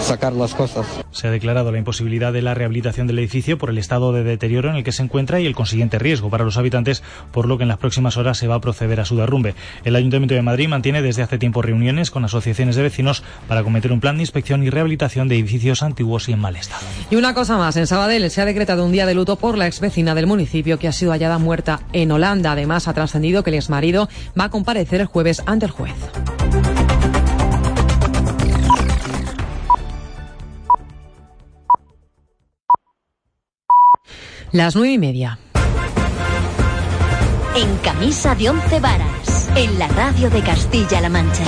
[0.00, 0.86] sacar las cosas.
[1.12, 4.70] Se ha declarado la imposibilidad de la rehabilitación del edificio por el estado de deterioro
[4.70, 7.64] en el que se encuentra y el consiguiente riesgo para los habitantes, por lo que
[7.64, 9.54] en las próximas horas se va a proceder a su derrumbe.
[9.84, 13.92] El Ayuntamiento de Madrid mantiene desde hace tiempo reuniones con asociaciones de vecinos para cometer
[13.92, 16.82] un plan de inspección y rehabilitación de edificios antiguos y en mal estado.
[17.10, 19.66] Y una cosa más, en Sabadell se ha decretado un día de luto por la
[19.66, 22.52] ex vecina del municipio que ha sido hallada muerta en Holanda.
[22.52, 25.94] Además, ha trascendido que el exmarido va a comparecer el jueves ante el juez.
[34.52, 35.38] Las nueve y media.
[37.54, 41.44] En camisa de once varas, en la radio de Castilla-La Mancha.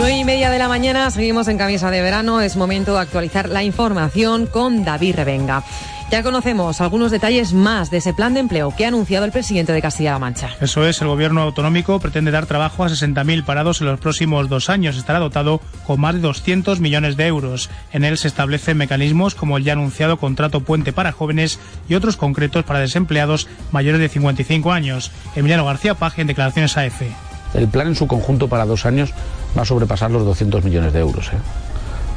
[0.00, 2.40] Nueve y media de la mañana, seguimos en camisa de verano.
[2.40, 5.62] Es momento de actualizar la información con David Revenga.
[6.10, 9.74] Ya conocemos algunos detalles más de ese plan de empleo que ha anunciado el presidente
[9.74, 10.48] de Castilla-La Mancha.
[10.62, 14.70] Eso es, el gobierno autonómico pretende dar trabajo a 60.000 parados en los próximos dos
[14.70, 14.96] años.
[14.96, 17.68] Estará dotado con más de 200 millones de euros.
[17.92, 21.60] En él se establecen mecanismos como el ya anunciado contrato puente para jóvenes
[21.90, 25.12] y otros concretos para desempleados mayores de 55 años.
[25.36, 27.29] Emiliano García Paje en declaraciones a EFE.
[27.54, 29.12] El plan en su conjunto para dos años
[29.56, 31.28] va a sobrepasar los 200 millones de euros.
[31.28, 31.38] ¿eh?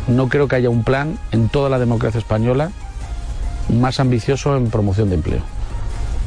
[0.08, 2.72] No creo que haya un plan en toda la democracia española
[3.70, 5.42] más ambicioso en promoción de empleo.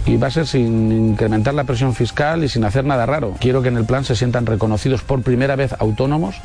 [0.07, 3.35] Y va a ser sin incrementar la presión fiscal y sin hacer nada raro.
[3.41, 6.37] Quiero que en el plan se sientan reconocidos por primera vez autónomos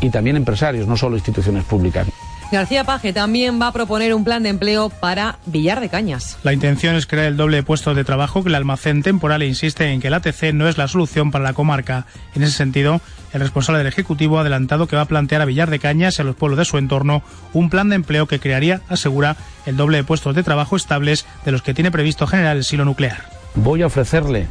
[0.00, 2.06] y también empresarios, no solo instituciones públicas.
[2.52, 6.36] García Paje también va a proponer un plan de empleo para Villar de Cañas.
[6.42, 9.90] La intención es crear el doble de puestos de trabajo que el almacén temporal insiste
[9.90, 12.04] en que el ATC no es la solución para la comarca.
[12.34, 13.00] En ese sentido,
[13.32, 16.20] el responsable del Ejecutivo ha adelantado que va a plantear a Villar de Cañas y
[16.20, 17.22] a los pueblos de su entorno
[17.54, 21.52] un plan de empleo que crearía, asegura, el doble de puestos de trabajo estables de
[21.52, 23.30] los que tiene previsto generar el silo nuclear.
[23.54, 24.46] Voy a ofrecerle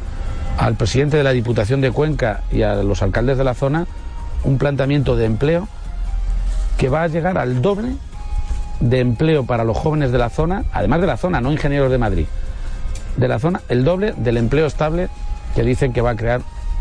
[0.58, 3.86] al presidente de la Diputación de Cuenca y a los alcaldes de la zona
[4.42, 5.68] un planteamiento de empleo
[6.76, 7.96] que va a llegar al doble
[8.80, 11.98] de empleo para los jóvenes de la zona, además de la zona, no ingenieros de
[11.98, 12.26] Madrid,
[13.16, 15.08] de la zona, el doble del empleo estable
[15.54, 16.40] que dicen que va a crear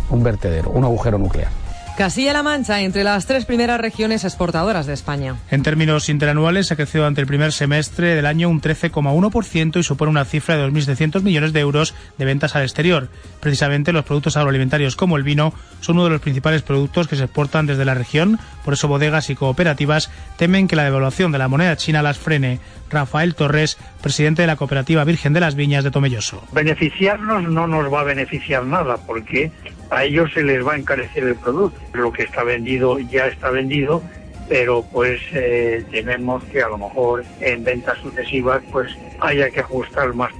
[0.10, 1.61] un vertedero, un agujero nuclear.
[1.98, 5.36] Castilla-La Mancha entre las tres primeras regiones exportadoras de España.
[5.52, 10.10] En términos interanuales ha crecido ante el primer semestre del año un 13,1% y supone
[10.10, 13.10] una cifra de 2.700 millones de euros de ventas al exterior.
[13.40, 17.26] Precisamente los productos agroalimentarios como el vino son uno de los principales productos que se
[17.26, 21.50] exportan desde la región, por eso bodegas y cooperativas temen que la devaluación de la
[21.50, 22.60] moneda china las frene.
[22.90, 26.44] Rafael Torres, presidente de la cooperativa Virgen de las Viñas de Tomelloso.
[26.52, 29.52] Beneficiarnos no nos va a beneficiar nada porque
[29.92, 31.80] a ellos se les va a encarecer el producto.
[31.94, 34.02] Lo que está vendido ya está vendido,
[34.50, 40.14] pero pues eh, tememos que a lo mejor en ventas sucesivas pues haya que ajustar
[40.14, 40.32] más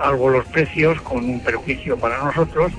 [0.00, 2.72] algo los precios con un perjuicio para nosotros.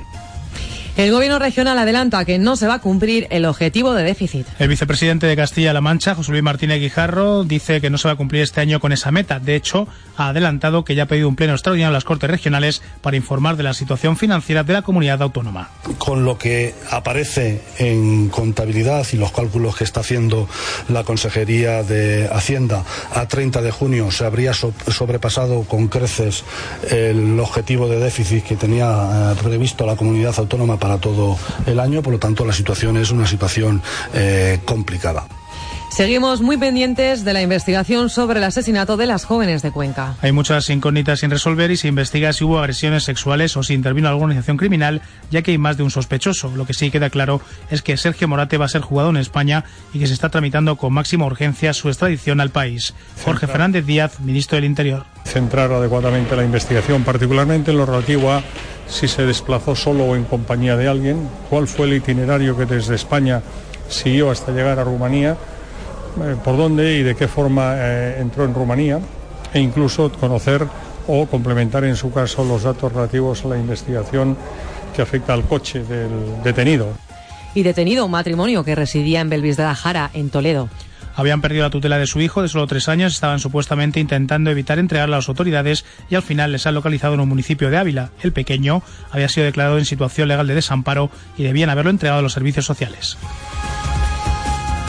[0.99, 4.45] El gobierno regional adelanta que no se va a cumplir el objetivo de déficit.
[4.59, 8.17] El vicepresidente de Castilla-La Mancha, José Luis Martínez Guijarro, dice que no se va a
[8.17, 9.39] cumplir este año con esa meta.
[9.39, 12.81] De hecho, ha adelantado que ya ha pedido un pleno extraordinario a las Cortes Regionales
[12.99, 15.69] para informar de la situación financiera de la comunidad autónoma.
[15.99, 20.49] Con lo que aparece en contabilidad y los cálculos que está haciendo
[20.89, 22.83] la Consejería de Hacienda,
[23.15, 26.43] a 30 de junio se habría sobrepasado con creces
[26.91, 32.01] el objetivo de déficit que tenía eh, previsto la comunidad autónoma para todo el año,
[32.01, 33.81] por lo tanto la situación es una situación
[34.13, 35.25] eh, complicada.
[35.89, 40.15] Seguimos muy pendientes de la investigación sobre el asesinato de las jóvenes de Cuenca.
[40.21, 44.07] Hay muchas incógnitas sin resolver y se investiga si hubo agresiones sexuales o si intervino
[44.07, 46.53] alguna organización criminal, ya que hay más de un sospechoso.
[46.55, 49.65] Lo que sí queda claro es que Sergio Morate va a ser jugado en España
[49.91, 52.93] y que se está tramitando con máxima urgencia su extradición al país.
[53.25, 55.05] Jorge Fernández Díaz, ministro del Interior.
[55.25, 58.43] Centrar adecuadamente la investigación, particularmente en lo relativo a
[58.87, 62.95] si se desplazó solo o en compañía de alguien, cuál fue el itinerario que desde
[62.95, 63.41] España
[63.89, 65.35] siguió hasta llegar a Rumanía
[66.43, 68.99] por dónde y de qué forma eh, entró en Rumanía
[69.53, 70.67] e incluso conocer
[71.07, 74.37] o complementar en su caso los datos relativos a la investigación
[74.95, 76.89] que afecta al coche del detenido.
[77.55, 80.69] Y detenido un matrimonio que residía en Belvis de la Jara, en Toledo.
[81.15, 84.79] Habían perdido la tutela de su hijo de solo tres años, estaban supuestamente intentando evitar
[84.79, 88.11] entregarla a las autoridades y al final les han localizado en un municipio de Ávila.
[88.21, 92.23] El pequeño había sido declarado en situación legal de desamparo y debían haberlo entregado a
[92.23, 93.17] los servicios sociales.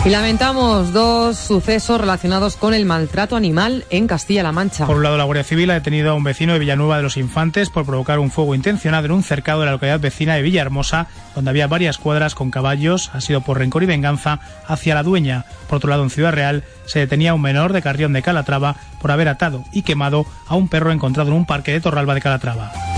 [0.03, 4.87] Y lamentamos dos sucesos relacionados con el maltrato animal en Castilla-La Mancha.
[4.87, 7.19] Por un lado, la Guardia Civil ha detenido a un vecino de Villanueva de los
[7.19, 11.09] Infantes por provocar un fuego intencionado en un cercado de la localidad vecina de Villahermosa,
[11.35, 13.11] donde había varias cuadras con caballos.
[13.13, 15.45] Ha sido por rencor y venganza hacia la dueña.
[15.69, 18.77] Por otro lado, en Ciudad Real se detenía a un menor de Carrión de Calatrava
[19.03, 22.23] por haber atado y quemado a un perro encontrado en un parque de Torralba de
[22.23, 22.90] Calatrava.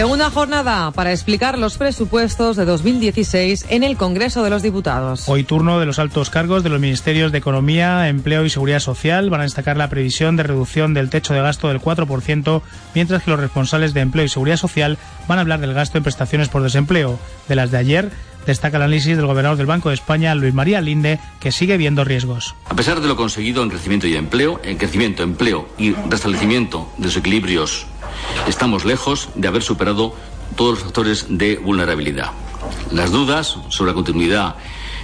[0.00, 5.28] Segunda jornada para explicar los presupuestos de 2016 en el Congreso de los Diputados.
[5.28, 9.28] Hoy turno de los altos cargos de los Ministerios de Economía, Empleo y Seguridad Social
[9.28, 12.62] van a destacar la previsión de reducción del techo de gasto del 4%,
[12.94, 14.96] mientras que los responsables de Empleo y Seguridad Social
[15.28, 17.18] van a hablar del gasto en prestaciones por desempleo.
[17.46, 18.10] De las de ayer,
[18.46, 22.04] destaca el análisis del gobernador del Banco de España, Luis María Linde, que sigue viendo
[22.04, 22.54] riesgos.
[22.66, 27.06] A pesar de lo conseguido en crecimiento y empleo, en crecimiento, empleo y restablecimiento de
[27.06, 27.86] los equilibrios
[28.46, 30.14] Estamos lejos de haber superado
[30.56, 32.32] todos los factores de vulnerabilidad.
[32.90, 34.56] Las dudas sobre la continuidad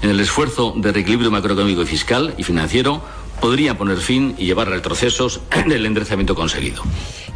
[0.02, 3.02] en el esfuerzo de reequilibrio macroeconómico y fiscal y financiero
[3.40, 6.82] podrían poner fin y llevar retrocesos en el enderezamiento conseguido.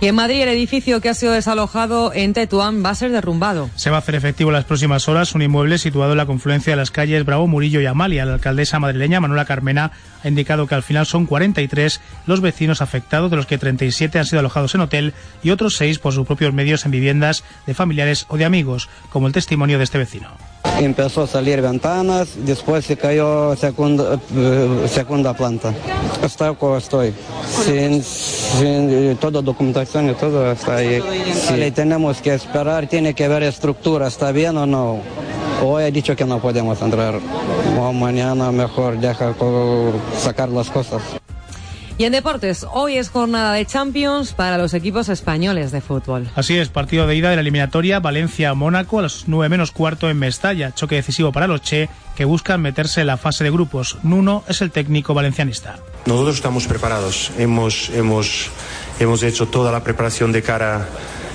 [0.03, 3.69] Y en Madrid el edificio que ha sido desalojado en Tetuán va a ser derrumbado.
[3.77, 6.73] Se va a hacer efectivo en las próximas horas un inmueble situado en la confluencia
[6.73, 8.25] de las calles Bravo, Murillo y Amalia.
[8.25, 9.93] La alcaldesa madrileña Manuela Carmena
[10.25, 14.25] ha indicado que al final son 43 los vecinos afectados, de los que 37 han
[14.25, 18.25] sido alojados en hotel y otros 6 por sus propios medios en viviendas de familiares
[18.29, 20.50] o de amigos, como el testimonio de este vecino.
[20.81, 25.75] Empezó a salir ventanas, después se cayó segunda, eh, segunda planta.
[26.25, 27.13] Hasta como estoy,
[27.65, 31.03] sin, sin toda documentación y todo está ahí.
[31.35, 31.71] Sí.
[31.73, 35.01] tenemos que esperar, tiene que ver estructura, ¿está bien o no?
[35.63, 37.21] Hoy he dicho que no podemos entrar.
[37.79, 39.35] O mañana mejor deja
[40.19, 41.03] sacar las cosas.
[42.01, 46.31] Y en deportes, hoy es jornada de Champions para los equipos españoles de fútbol.
[46.35, 50.19] Así es, partido de ida de la eliminatoria Valencia-Mónaco a las 9 menos cuarto en
[50.19, 50.75] Mestalla.
[50.75, 53.99] Choque decisivo para los Che que buscan meterse en la fase de grupos.
[54.03, 55.79] Nuno es el técnico valencianista.
[56.07, 57.33] Nosotros estamos preparados.
[57.37, 58.49] Hemos, hemos,
[59.01, 60.89] hemos hecho toda la preparación de cara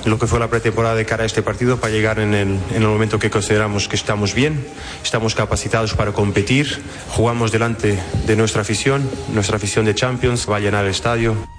[0.06, 2.82] lo que fue la pretemporada de cara a este partido para llegar en el, en
[2.82, 4.64] el momento que consideramos que estamos bien,
[5.02, 10.60] estamos capacitados para competir, jugamos delante de nuestra afición, nuestra afición de Champions va a
[10.60, 11.55] llenar el estadio.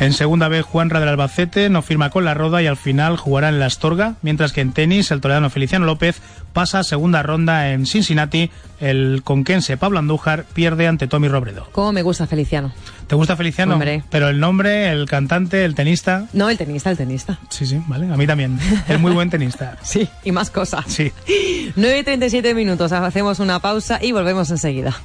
[0.00, 3.50] En segunda vez, Juanra del Albacete no firma con la Roda y al final jugará
[3.50, 6.22] en la Astorga, mientras que en tenis, el toledano Feliciano López
[6.54, 8.50] pasa a segunda ronda en Cincinnati.
[8.80, 11.68] El conquense Pablo Andújar pierde ante Tommy Robredo.
[11.72, 12.72] ¿Cómo me gusta Feliciano?
[13.08, 13.74] ¿Te gusta Feliciano?
[13.74, 14.02] Hombre.
[14.08, 16.28] Pero el nombre, el cantante, el tenista.
[16.32, 17.38] No, el tenista, el tenista.
[17.50, 18.10] Sí, sí, vale.
[18.10, 18.58] A mí también.
[18.88, 19.76] Es muy buen tenista.
[19.82, 20.86] sí, y más cosas.
[20.88, 21.12] Sí.
[21.76, 22.90] 9 y 37 minutos.
[22.92, 24.96] Hacemos una pausa y volvemos enseguida.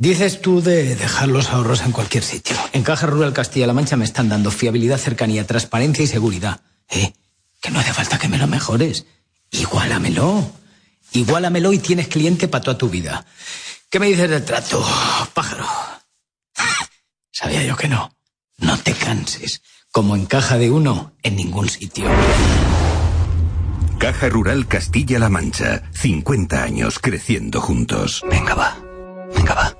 [0.00, 2.56] Dices tú de dejar los ahorros en cualquier sitio.
[2.72, 6.60] En Caja Rural Castilla-La Mancha me están dando fiabilidad, cercanía, transparencia y seguridad.
[6.88, 7.12] ¿Eh?
[7.60, 9.06] Que no hace falta que me lo mejores.
[9.50, 10.52] Igualamelo.
[11.12, 13.26] Igualamelo y tienes cliente para toda tu vida.
[13.90, 14.86] ¿Qué me dices del trato,
[15.34, 15.66] pájaro?
[17.32, 18.14] Sabía yo que no.
[18.58, 19.62] No te canses.
[19.90, 22.08] Como en caja de uno, en ningún sitio.
[23.98, 25.82] Caja Rural Castilla-La Mancha.
[25.92, 28.22] 50 años creciendo juntos.
[28.30, 28.76] Venga, va.
[29.34, 29.77] Venga, va.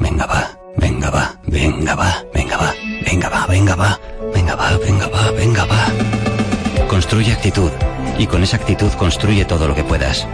[0.00, 0.58] Venga, va.
[0.76, 1.40] Venga, va.
[1.46, 2.24] Venga, va.
[2.34, 2.74] Venga, va.
[3.06, 3.46] Venga, va.
[3.46, 3.98] Venga, va.
[4.34, 4.78] Venga, va.
[4.78, 5.30] Venga, va.
[5.32, 6.86] Venga, va.
[6.88, 7.70] Construye actitud.
[8.18, 10.26] Y con esa actitud construye todo lo que puedas.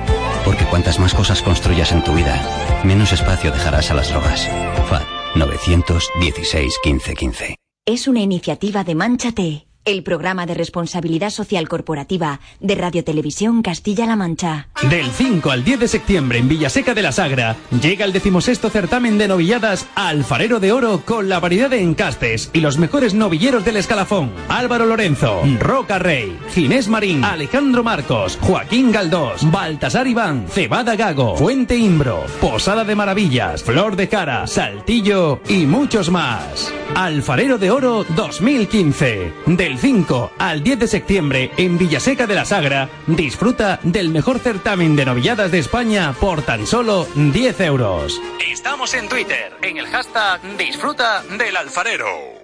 [0.45, 2.41] Porque cuantas más cosas construyas en tu vida,
[2.85, 4.49] menos espacio dejarás a las drogas.
[4.89, 5.03] FAD
[5.35, 7.57] 916 1515.
[7.85, 14.17] Es una iniciativa de Manchate el programa de responsabilidad social corporativa de Radio Televisión Castilla-La
[14.17, 14.69] Mancha.
[14.91, 19.17] Del 5 al 10 de septiembre en Villaseca de la Sagra llega el decimosexto certamen
[19.17, 23.77] de novilladas Alfarero de Oro con la variedad de encastes y los mejores novilleros del
[23.77, 24.33] escalafón.
[24.49, 31.77] Álvaro Lorenzo, Roca Rey, Ginés Marín, Alejandro Marcos, Joaquín Galdós, Baltasar Iván, Cebada Gago, Fuente
[31.77, 36.73] Imbro, Posada de Maravillas, Flor de Cara, Saltillo y muchos más.
[36.97, 39.33] Alfarero de Oro 2015.
[39.47, 44.97] Del 5 al 10 de septiembre en Villaseca de la Sagra, disfruta del mejor certamen
[44.97, 48.21] de novilladas de España por tan solo 10 euros.
[48.51, 52.37] Estamos en Twitter, en el hashtag Disfruta del Alfarero.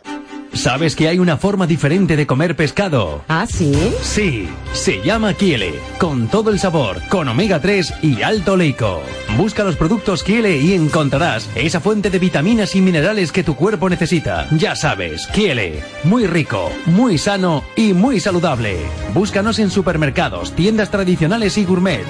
[0.55, 3.25] ¿Sabes que hay una forma diferente de comer pescado?
[3.29, 3.73] ¿Ah, sí?
[4.03, 9.03] Sí, se llama Kiele, con todo el sabor, con omega 3 y alto leico.
[9.37, 13.89] Busca los productos Kiele y encontrarás esa fuente de vitaminas y minerales que tu cuerpo
[13.89, 14.47] necesita.
[14.51, 18.77] Ya sabes, Kiele, muy rico, muy sano y muy saludable.
[19.15, 22.05] Búscanos en supermercados, tiendas tradicionales y gourmet.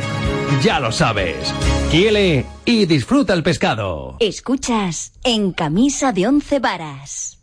[0.62, 1.54] Ya lo sabes.
[1.90, 4.16] Kiele y disfruta el pescado.
[4.18, 7.38] Escuchas en camisa de once varas.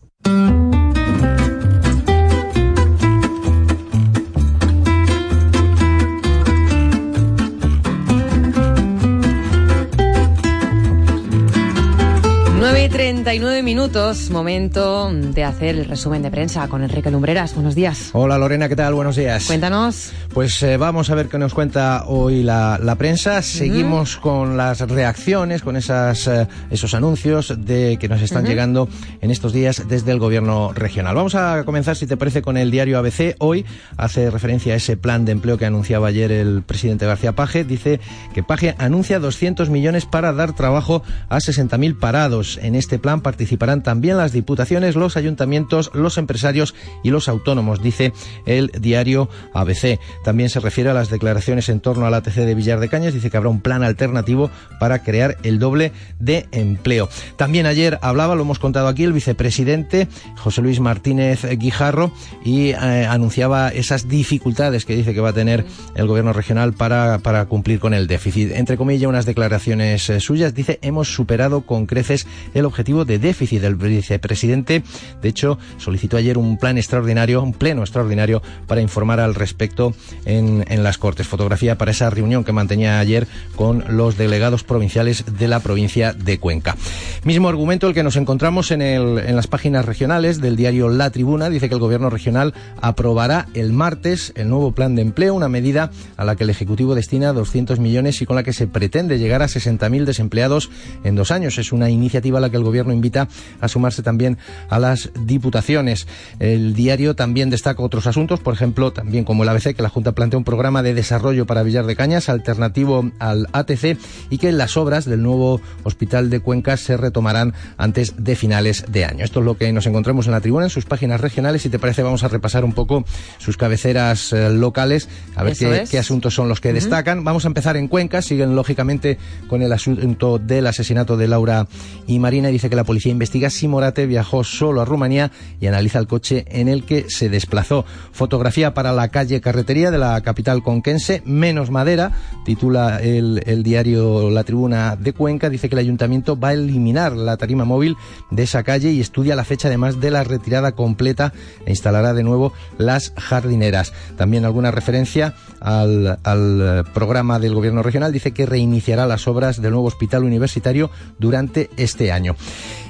[13.10, 17.56] Nueve y 39 minutos, momento de hacer el resumen de prensa con Enrique Lumbreras.
[17.56, 18.12] Buenos días.
[18.14, 18.94] Hola Lorena, ¿qué tal?
[18.94, 19.46] Buenos días.
[19.48, 20.12] Cuéntanos.
[20.32, 23.42] Pues eh, vamos a ver qué nos cuenta hoy la, la prensa.
[23.42, 28.50] Seguimos con las reacciones, con esas, eh, esos anuncios de que nos están Ujú.
[28.50, 28.90] llegando
[29.22, 31.16] en estos días desde el gobierno regional.
[31.16, 33.36] Vamos a comenzar, si te parece, con el diario ABC.
[33.40, 33.66] Hoy
[33.98, 37.64] hace referencia a ese plan de empleo que anunciaba ayer el presidente García Paje.
[37.64, 38.00] Dice
[38.36, 42.60] que Paje anuncia 200 millones para dar trabajo a 60.000 parados.
[42.62, 48.14] En este plan participarán también las diputaciones, los ayuntamientos, los empresarios y los autónomos, dice
[48.46, 50.00] el diario ABC.
[50.24, 53.14] También se refiere a las declaraciones en torno al ATC de Villar de Cañas.
[53.14, 57.10] Dice que habrá un plan alternativo para crear el doble de empleo.
[57.36, 62.12] También ayer hablaba, lo hemos contado aquí, el vicepresidente José Luis Martínez Guijarro
[62.44, 62.76] y eh,
[63.10, 67.80] anunciaba esas dificultades que dice que va a tener el gobierno regional para, para cumplir
[67.80, 68.52] con el déficit.
[68.54, 70.54] Entre comillas, unas declaraciones eh, suyas.
[70.54, 74.84] Dice, hemos superado con creces el objetivo de déficit del vicepresidente.
[75.22, 79.94] De hecho, solicitó ayer un plan extraordinario, un pleno extraordinario para informar al respecto
[80.26, 81.28] en, las Cortes.
[81.28, 86.40] Fotografía para esa reunión que mantenía ayer con los delegados provinciales de la provincia de
[86.40, 86.76] Cuenca.
[87.24, 91.50] Mismo argumento el que nos encontramos en, en las páginas regionales del diario La Tribuna.
[91.50, 95.92] Dice que el gobierno regional aprobará el martes el nuevo plan de empleo, una medida
[96.18, 99.42] a la que el Ejecutivo destina 200 millones y con la que se pretende llegar
[99.42, 100.70] a 60.000 desempleados
[101.04, 101.58] en dos años.
[101.58, 103.28] Es una iniciativa a la que el gobierno invita
[103.62, 104.38] a sumarse también
[104.70, 106.08] a las diputaciones.
[106.40, 110.14] El diario también destaca otros asuntos, por ejemplo, también como el ABC, que la Junta
[110.14, 113.98] plantea un programa de desarrollo para Villar de Cañas alternativo al ATC
[114.30, 119.06] y que las obras del nuevo hospital de Cuenca se retomarán antes de finales de
[119.06, 119.24] año.
[119.24, 121.62] Esto es lo que nos encontramos en la tribuna, en sus páginas regionales.
[121.62, 123.06] Si te parece, vamos a repasar un poco
[123.38, 125.56] sus cabeceras eh, locales, a ver
[125.90, 127.24] qué, asuntos son los que destacan.
[127.24, 129.18] Vamos a empezar en Cuenca, siguen lógicamente
[129.48, 131.68] con el asunto del asesinato de Laura
[132.08, 132.50] y Marina.
[132.50, 136.46] Dice que la policía investiga si Morate viajó solo a Rumanía y analiza el coche
[136.50, 137.86] en el que se desplazó.
[138.12, 142.12] Fotografía para la calle Carretería de la capital conquense, menos madera,
[142.46, 145.50] titula el, el diario La Tribuna de Cuenca.
[145.50, 147.96] Dice que el ayuntamiento va a eliminar la tarima móvil
[148.32, 151.34] de esa calle y estudia la fecha además de la retirada completa
[151.66, 153.94] e instalará de nuevo las jardineras.
[154.18, 159.62] También alguna referencia al, al eh, programa del gobierno regional dice que reiniciará las obras
[159.62, 162.36] del nuevo hospital universitario durante este año.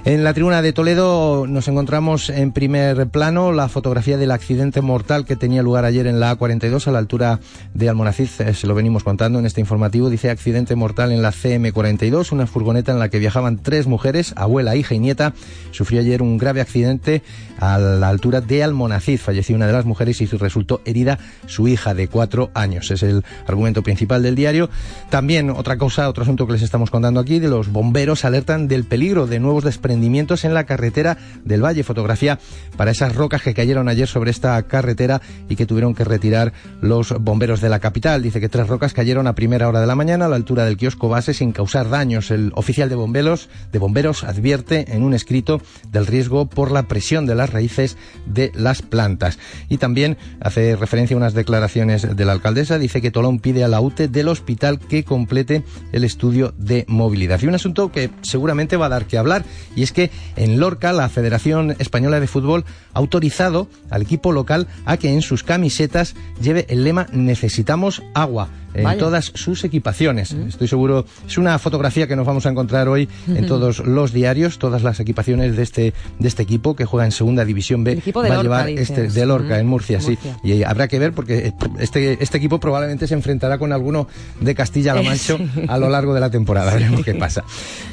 [0.05, 5.26] En la tribuna de Toledo nos encontramos en primer plano la fotografía del accidente mortal
[5.26, 7.41] que tenía lugar ayer en la A42 a la altura
[7.74, 8.39] de Almonaciz.
[8.39, 10.09] Eh, Se lo venimos contando en este informativo.
[10.09, 14.78] Dice accidente mortal en la CM42, una furgoneta en la que viajaban tres mujeres, abuela,
[14.78, 15.34] hija y nieta.
[15.72, 17.22] Sufrió ayer un grave accidente
[17.59, 19.22] a la altura de Almonaciz.
[19.22, 22.91] Falleció una de las mujeres y resultó herida su hija de cuatro años.
[22.91, 24.70] Es el argumento principal del diario.
[25.10, 28.84] También otra cosa, otro asunto que les estamos contando aquí, de los bomberos alertan del
[28.84, 31.84] peligro de nuevos desprendimientos en la carretera del Valle.
[31.84, 32.39] Fotografía
[32.78, 37.14] para esas rocas que cayeron ayer sobre esta carretera y que tuvieron que retirar los
[37.20, 38.22] bomberos de la capital.
[38.22, 40.78] Dice que tres rocas cayeron a primera hora de la mañana a la altura del
[40.78, 42.32] kiosco base sin causar daños.
[42.32, 47.26] El oficial de bomberos, de bomberos advierte en un escrito del riesgo por la presión
[47.26, 49.39] de las raíces de las plantas.
[49.70, 53.82] Y también hace referencia a unas declaraciones de la Dice que Tolón pide a la
[53.82, 57.41] UTE del hospital que complete el estudio de movilidad.
[57.41, 59.45] Y un asunto que seguramente va a dar que hablar
[59.76, 64.68] y es que en Lorca la Federación Española de Fútbol ha autorizado al equipo local
[64.86, 68.99] a que en sus camisetas lleve el lema Necesitamos agua en Vaya.
[68.99, 70.32] todas sus equipaciones.
[70.34, 74.59] Estoy seguro, es una fotografía que nos vamos a encontrar hoy en todos los diarios,
[74.59, 77.93] todas las equipaciones de este, de este equipo que juega en Segunda División B.
[77.93, 78.89] equipo de va a Lorca, llevar dices.
[78.89, 79.59] este de Lorca, Mm.
[79.59, 80.11] en Murcia, sí.
[80.11, 80.38] Murcia.
[80.43, 84.07] Y habrá que ver porque este, este equipo probablemente se enfrentará con alguno
[84.39, 85.49] de Castilla-La Eh, Mancha sí.
[85.67, 86.74] a lo largo de la temporada.
[86.74, 87.43] Veremos qué pasa.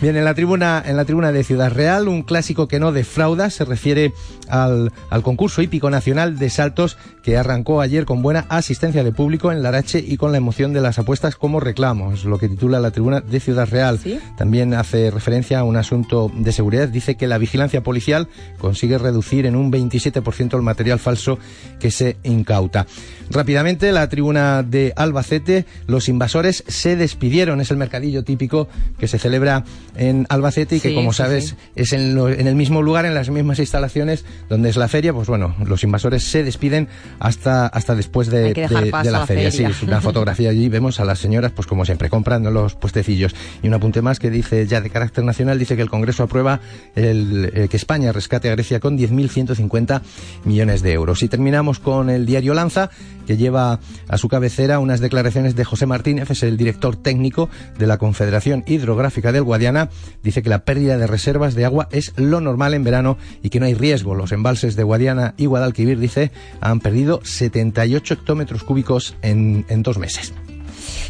[0.01, 3.51] Bien, en la tribuna, en la tribuna de Ciudad Real, un clásico que no defrauda,
[3.51, 4.13] se refiere
[4.49, 9.51] al, al concurso hípico nacional de saltos que arrancó ayer con buena asistencia de público
[9.53, 12.13] en Larache y con la emoción de las apuestas como reclamo.
[12.13, 13.99] Es lo que titula la tribuna de Ciudad Real.
[14.37, 16.89] También hace referencia a un asunto de seguridad.
[16.89, 21.39] Dice que la vigilancia policial consigue reducir en un 27% el material falso
[21.81, 22.87] que se incauta.
[23.31, 27.61] Rápidamente, la tribuna de Albacete, los invasores se despidieron.
[27.61, 29.65] Es el mercadillo típico que se celebra
[29.97, 31.55] en Albacete y que, Sí, como sí, sabes, sí.
[31.75, 35.13] es en, lo- en el mismo lugar, en las mismas instalaciones donde es la feria.
[35.13, 36.89] Pues bueno, los invasores se despiden
[37.19, 38.69] hasta, hasta después de, de- de
[39.11, 39.27] la feria.
[39.27, 39.51] feria.
[39.51, 40.69] Sí, es una fotografía allí.
[40.69, 43.35] Vemos a las señoras, pues como siempre, comprando los puestecillos.
[43.63, 46.61] Y un apunte más que dice, ya de carácter nacional, dice que el Congreso aprueba
[46.95, 50.03] el, eh, que España rescate a Grecia con 10.150
[50.45, 51.23] millones de euros.
[51.23, 52.91] Y terminamos con el diario Lanza,
[53.27, 57.87] que lleva a su cabecera unas declaraciones de José Martínez, es el director técnico de
[57.87, 59.91] la Confederación Hidrográfica del Guadiana.
[60.23, 63.61] Dice que la pérdida de reservas de agua es lo normal en verano y que
[63.61, 64.15] no hay riesgo.
[64.15, 66.31] Los embalses de Guadiana y Guadalquivir, dice,
[66.61, 70.33] han perdido 78 hectómetros cúbicos en, en dos meses.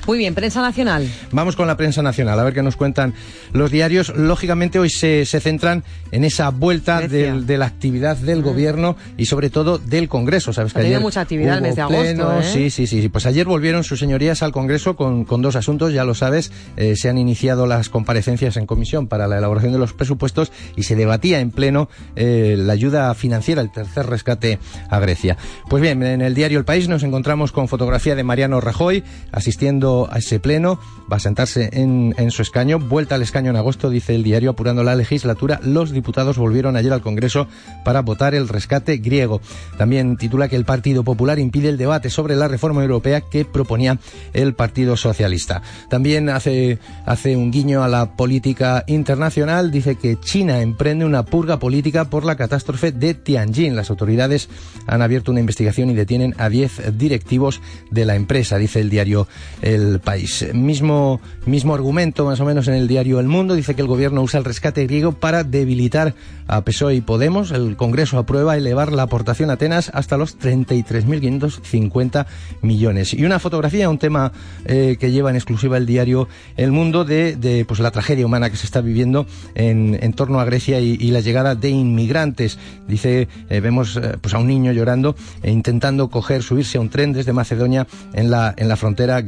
[0.06, 1.08] Muy bien, prensa nacional.
[1.32, 3.12] Vamos con la prensa nacional, a ver qué nos cuentan
[3.52, 4.14] los diarios.
[4.16, 5.82] Lógicamente hoy se, se centran
[6.12, 10.52] en esa vuelta del- de la actividad del gobierno y sobre todo del Congreso.
[10.52, 12.42] Sabes que Ha tenido ayer mucha actividad el hubo mes de agosto, ¿eh?
[12.52, 13.08] Sí, sí, sí, sí.
[13.08, 16.52] Pues ayer volvieron sus señorías al Congreso con, con dos asuntos, ya lo sabes.
[16.76, 20.84] Eh, se han iniciado las comparecencias en comisión para la elaboración de los presupuestos y
[20.84, 25.36] se debatía en pleno eh, la ayuda financiera, el tercer rescate a Grecia.
[25.68, 29.02] Pues bien, en el diario El País nos encontramos con fotografía de Mariano Rajoy
[29.32, 30.78] asistiendo a ese pleno.
[31.10, 32.78] Va a sentarse en, en su escaño.
[32.78, 35.60] Vuelta al escaño en agosto, dice el diario, apurando la legislatura.
[35.62, 37.46] Los diputados volvieron ayer al Congreso
[37.84, 39.40] para votar el rescate griego.
[39.78, 43.98] También titula que el Partido Popular impide el debate sobre la reforma europea que proponía
[44.32, 45.62] el Partido Socialista.
[45.88, 49.70] También hace, hace un guiño a la política internacional.
[49.70, 53.76] Dice que China emprende una purga política por la catástrofe de Tianjin.
[53.76, 54.48] Las autoridades
[54.86, 59.28] han abierto una investigación y detienen a 10 directivos de la empresa, dice el diario
[59.62, 60.46] El País.
[60.52, 63.54] Mismo, mismo argumento más o menos en el diario El Mundo.
[63.54, 66.14] Dice que el gobierno usa el rescate griego para debilitar
[66.46, 67.50] a PSOE y Podemos.
[67.50, 72.26] El Congreso aprueba elevar la aportación a Atenas hasta los 33.550
[72.62, 73.14] millones.
[73.14, 74.32] Y una fotografía, un tema
[74.64, 78.50] eh, que lleva en exclusiva el diario El Mundo de, de, pues, la tragedia humana
[78.50, 82.58] que se está viviendo en, en torno a Grecia y, y la llegada de inmigrantes.
[82.86, 86.90] Dice, eh, vemos eh, pues a un niño llorando e intentando coger, subirse a un
[86.90, 89.20] tren desde Macedonia en la, en la frontera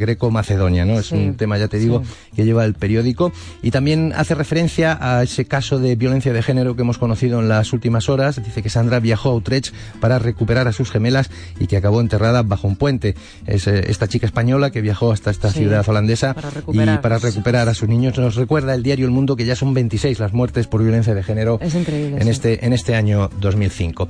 [0.57, 0.85] greco-macedonia.
[0.85, 0.99] ¿no?
[0.99, 2.03] Es Sí, un tema, ya te digo,
[2.35, 3.33] que lleva el periódico.
[3.63, 7.49] Y también hace referencia a ese caso de violencia de género que hemos conocido en
[7.49, 8.43] las últimas horas.
[8.43, 12.43] Dice que Sandra viajó a Utrecht para recuperar a sus gemelas y que acabó enterrada
[12.43, 13.15] bajo un puente.
[13.47, 16.49] Es eh, esta chica española que viajó hasta esta Sí, ciudad holandesa para
[16.95, 18.19] y para recuperar a sus niños.
[18.19, 21.23] Nos recuerda el diario El Mundo que ya son 26 las muertes por violencia de
[21.23, 22.29] género Es en sí.
[22.31, 24.09] este, en este año 2005.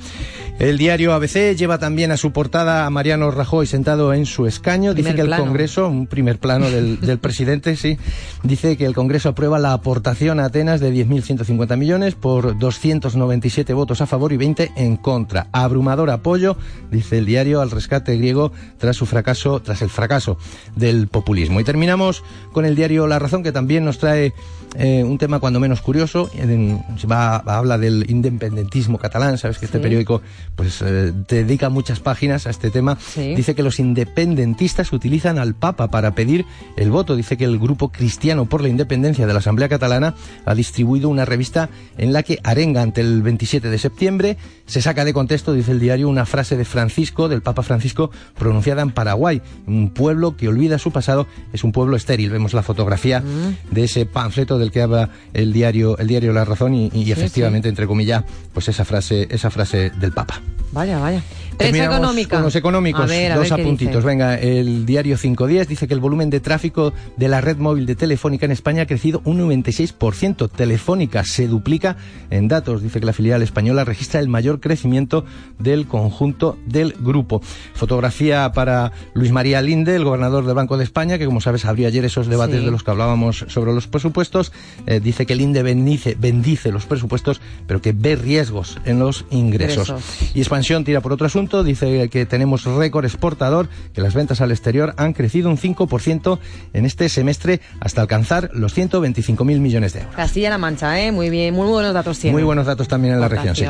[0.58, 4.92] El diario ABC lleva también a su portada a Mariano Rajoy sentado en su escaño.
[4.92, 5.44] Primer dice que el plano.
[5.44, 7.96] Congreso, un primer plano del, del presidente, sí,
[8.42, 14.02] dice que el Congreso aprueba la aportación a Atenas de 10.150 millones por 297 votos
[14.02, 15.46] a favor y 20 en contra.
[15.52, 16.56] Abrumador apoyo,
[16.90, 20.36] dice el diario, al rescate griego tras su fracaso, tras el fracaso
[20.76, 21.60] del populismo.
[21.60, 22.22] Y terminamos
[22.52, 24.34] con el diario La Razón, que también nos trae
[24.76, 26.28] eh, un tema cuando menos curioso.
[26.34, 29.82] En- se va, habla del independentismo catalán, sabes que este Sí.
[29.82, 30.20] periódico
[30.56, 32.98] pues eh, dedica muchas páginas a este tema.
[33.00, 33.34] Sí.
[33.34, 36.46] Dice que los independentistas utilizan al Papa para pedir
[36.76, 37.14] el voto.
[37.14, 41.24] Dice que el grupo cristiano por la independencia de la Asamblea Catalana ha distribuido una
[41.24, 44.36] revista en la que arenga ante el 27 de septiembre.
[44.66, 48.82] Se saca de contexto, dice el diario, una frase de Francisco, del Papa Francisco, pronunciada
[48.82, 49.40] en Paraguay.
[49.68, 52.30] Un pueblo que olvida su pasado es un pueblo estéril.
[52.30, 53.22] Vemos la fotografía
[53.70, 57.12] de ese panfleto del que habla el diario, el diario La Razón y, y Sí,
[57.12, 60.42] efectivamente, entre comillas, pues esa frase, esa frase del Papa.
[60.72, 61.22] Vaya, vaya.
[61.58, 62.36] Terminamos económica.
[62.36, 64.04] Con los económicos, A ver, a dos ver apuntitos.
[64.04, 67.94] Venga, el diario 510 dice que el volumen de tráfico de la red móvil de
[67.96, 70.48] Telefónica en España ha crecido un 96%.
[70.50, 71.96] Telefónica se duplica
[72.30, 72.82] en datos.
[72.82, 75.24] Dice que la filial española registra el mayor crecimiento
[75.58, 77.40] del conjunto del grupo.
[77.74, 81.88] Fotografía para Luis María Linde, el gobernador del Banco de España, que como sabes abrió
[81.88, 82.64] ayer esos debates Sí.
[82.64, 84.52] de los que hablábamos sobre los presupuestos.
[84.86, 89.88] Eh, dice que Linde bendice, bendice los presupuestos, pero que ve riesgos en los ingresos.
[89.88, 90.02] Ingresos.
[90.34, 94.50] Y Expansión tira por otro asunto, dice que tenemos récord exportador, que las ventas al
[94.50, 96.38] exterior han crecido un 5%
[96.72, 100.14] en este semestre hasta alcanzar los 125.000 millones de euros.
[100.16, 101.12] Castilla-La Mancha, ¿eh?
[101.12, 102.34] Muy bien, muy buenos datos tiene.
[102.34, 103.64] Muy buenos datos también en la región, sí.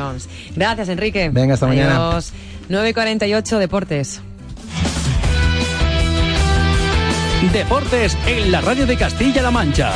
[0.55, 1.29] Gracias, Enrique.
[1.31, 2.09] Venga, hasta mañana.
[2.09, 2.33] Adiós.
[2.69, 4.21] 9.48 Deportes.
[7.53, 9.91] Deportes en la radio de Castilla-La Mancha.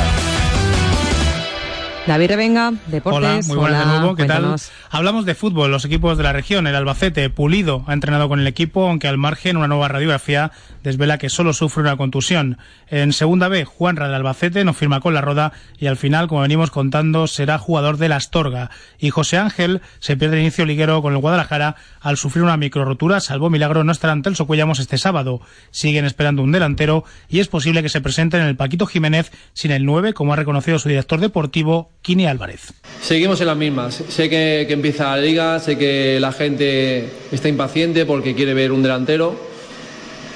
[2.06, 3.18] David Revenga, Deportes.
[3.18, 4.14] Hola, muy buenas de nuevo.
[4.14, 4.68] ¿Qué cuéntanos.
[4.68, 4.98] tal?
[4.98, 6.66] Hablamos de fútbol, los equipos de la región.
[6.66, 10.52] El Albacete, Pulido, ha entrenado con el equipo, aunque al margen una nueva radiografía
[10.82, 12.58] desvela que solo sufre una contusión.
[12.88, 16.42] En segunda B, Juanra del Albacete no firma con la roda y al final, como
[16.42, 18.70] venimos contando, será jugador de la Astorga.
[18.98, 22.84] Y José Ángel se pierde el inicio liguero con el Guadalajara al sufrir una micro
[22.84, 25.40] rotura, salvo milagro no estará ante el Socuellamos este sábado.
[25.70, 29.70] Siguen esperando un delantero y es posible que se presente en el Paquito Jiménez sin
[29.70, 32.74] el 9, como ha reconocido su director deportivo, Kini Álvarez.
[33.00, 33.94] Seguimos en las mismas.
[34.10, 38.72] Sé que, que empieza la liga, sé que la gente está impaciente porque quiere ver
[38.72, 39.34] un delantero.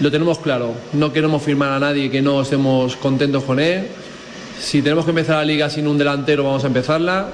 [0.00, 0.72] Lo tenemos claro.
[0.94, 3.86] No queremos firmar a nadie que no estemos contentos con él.
[4.58, 7.28] Si tenemos que empezar la liga sin un delantero, vamos a empezarla.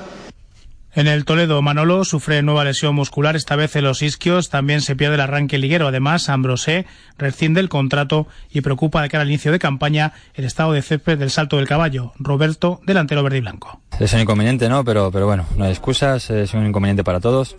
[0.97, 4.49] En el Toledo, Manolo sufre nueva lesión muscular, esta vez en los isquios.
[4.49, 5.89] También se pierde el arranque liguero.
[5.89, 6.87] Además, Ambrosé
[7.19, 11.19] rescinde el contrato y preocupa de cara al inicio de campaña el estado de césped
[11.19, 12.13] del salto del caballo.
[12.21, 13.81] Roberto, delantero verde y blanco.
[13.99, 14.85] Es un inconveniente, ¿no?
[14.85, 17.57] Pero, pero bueno, no hay excusas, es un inconveniente para todos.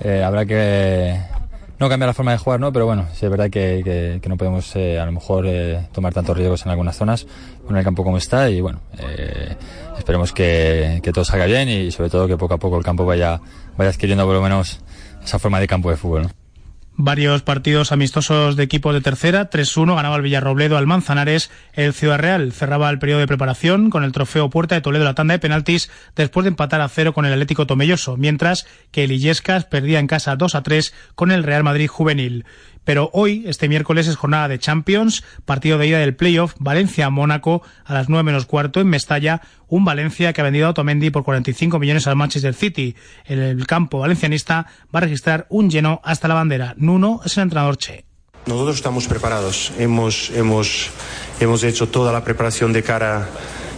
[0.00, 1.20] Eh, habrá que
[1.78, 2.72] no cambiar la forma de jugar, ¿no?
[2.72, 6.14] Pero bueno, sí es verdad que, que- no podemos eh, a lo mejor eh, tomar
[6.14, 7.26] tantos riesgos en algunas zonas
[7.66, 9.56] con el campo como está y bueno, eh,
[9.98, 13.04] esperemos que, que todo salga bien y sobre todo que poco a poco el campo
[13.04, 13.40] vaya,
[13.76, 14.80] vaya adquiriendo por lo menos
[15.24, 16.28] esa forma de campo de fútbol.
[16.94, 19.48] Varios partidos amistosos de equipos de tercera.
[19.48, 21.50] 3-1 ganaba el Villarrobledo al Manzanares.
[21.72, 25.14] El Ciudad Real cerraba el periodo de preparación con el trofeo Puerta de Toledo la
[25.14, 29.12] tanda de penaltis después de empatar a cero con el Atlético Tomelloso, mientras que el
[29.12, 32.44] Illescas perdía en casa 2-3 con el Real Madrid Juvenil.
[32.84, 37.94] Pero hoy, este miércoles, es jornada de Champions, partido de ida del playoff Valencia-Mónaco a
[37.94, 41.78] las 9 menos cuarto en Mestalla, un Valencia que ha vendido a Otamendi por 45
[41.78, 42.94] millones al Manchester City.
[43.24, 46.74] El, el campo valencianista va a registrar un lleno hasta la bandera.
[46.76, 48.11] Nuno es el entrenador Che.
[48.46, 49.72] Nosotros estamos preparados.
[49.78, 50.90] Hemos, hemos,
[51.38, 53.28] hemos hecho toda la preparación de cara,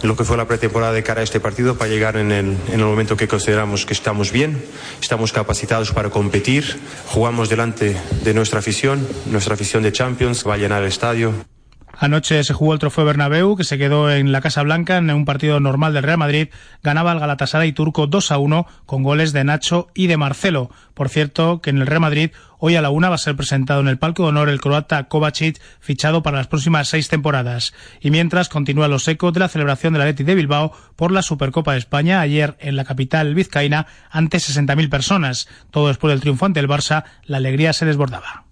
[0.01, 2.79] lo que fue la pretemporada de cara a este partido para llegar en el, en
[2.79, 4.65] el momento que consideramos que estamos bien,
[5.01, 10.57] estamos capacitados para competir, jugamos delante de nuestra afición, nuestra afición de Champions va a
[10.57, 11.54] llenar el estadio.
[11.97, 15.25] Anoche se jugó el trofeo Bernabéu, que se quedó en la Casa Blanca en un
[15.25, 16.49] partido normal del Real Madrid.
[16.83, 20.69] Ganaba el Galatasaray turco 2 a 1 con goles de Nacho y de Marcelo.
[20.93, 23.79] Por cierto, que en el Real Madrid hoy a la una va a ser presentado
[23.81, 27.73] en el palco de honor el croata Kovacic, fichado para las próximas seis temporadas.
[28.01, 31.73] Y mientras continúan los ecos de la celebración del Atleti de Bilbao por la Supercopa
[31.73, 35.47] de España ayer en la capital vizcaína ante 60.000 personas.
[35.71, 38.45] Todo después del triunfo ante el Barça, la alegría se desbordaba.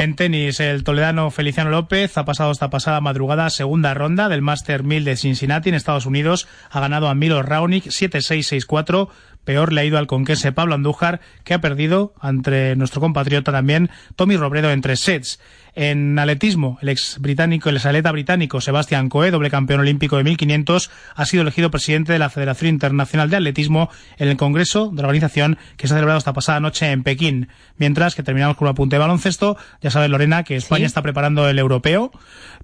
[0.00, 4.82] En tenis, el toledano Feliciano López ha pasado esta pasada madrugada segunda ronda del Master
[4.82, 6.48] 1000 de Cincinnati en Estados Unidos.
[6.70, 9.10] Ha ganado a Milo Raonic 7-6-6-4.
[9.44, 13.90] Peor le ha ido al conquense Pablo Andújar, que ha perdido ante nuestro compatriota también
[14.16, 15.38] Tommy Robredo en tres sets.
[15.74, 20.90] En atletismo, el ex británico, el exatleta británico Sebastián Coe, doble campeón olímpico de 1500,
[21.14, 25.08] ha sido elegido presidente de la Federación Internacional de Atletismo en el Congreso de la
[25.08, 27.48] organización que se ha celebrado esta pasada noche en Pekín.
[27.76, 31.48] Mientras que terminamos con un apunte de baloncesto, ya sabes Lorena que España está preparando
[31.48, 32.10] el europeo.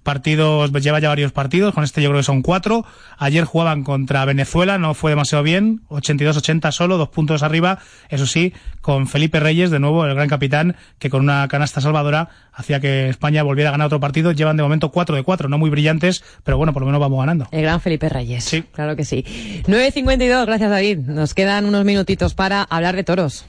[0.03, 2.85] Partidos, lleva ya varios partidos, con este yo creo que son cuatro.
[3.19, 7.79] Ayer jugaban contra Venezuela, no fue demasiado bien, 82-80 solo, dos puntos arriba.
[8.09, 12.29] Eso sí, con Felipe Reyes, de nuevo, el gran capitán, que con una canasta salvadora
[12.57, 14.33] hacía que España volviera a ganar otro partido.
[14.33, 17.21] Llevan de momento 4 de 4, no muy brillantes, pero bueno, por lo menos vamos
[17.21, 17.47] ganando.
[17.53, 18.43] El gran Felipe Reyes.
[18.45, 18.65] Sí.
[18.73, 19.25] Claro que sí.
[19.67, 20.99] 9.52, gracias David.
[20.99, 23.45] Nos quedan unos minutitos para hablar de toros.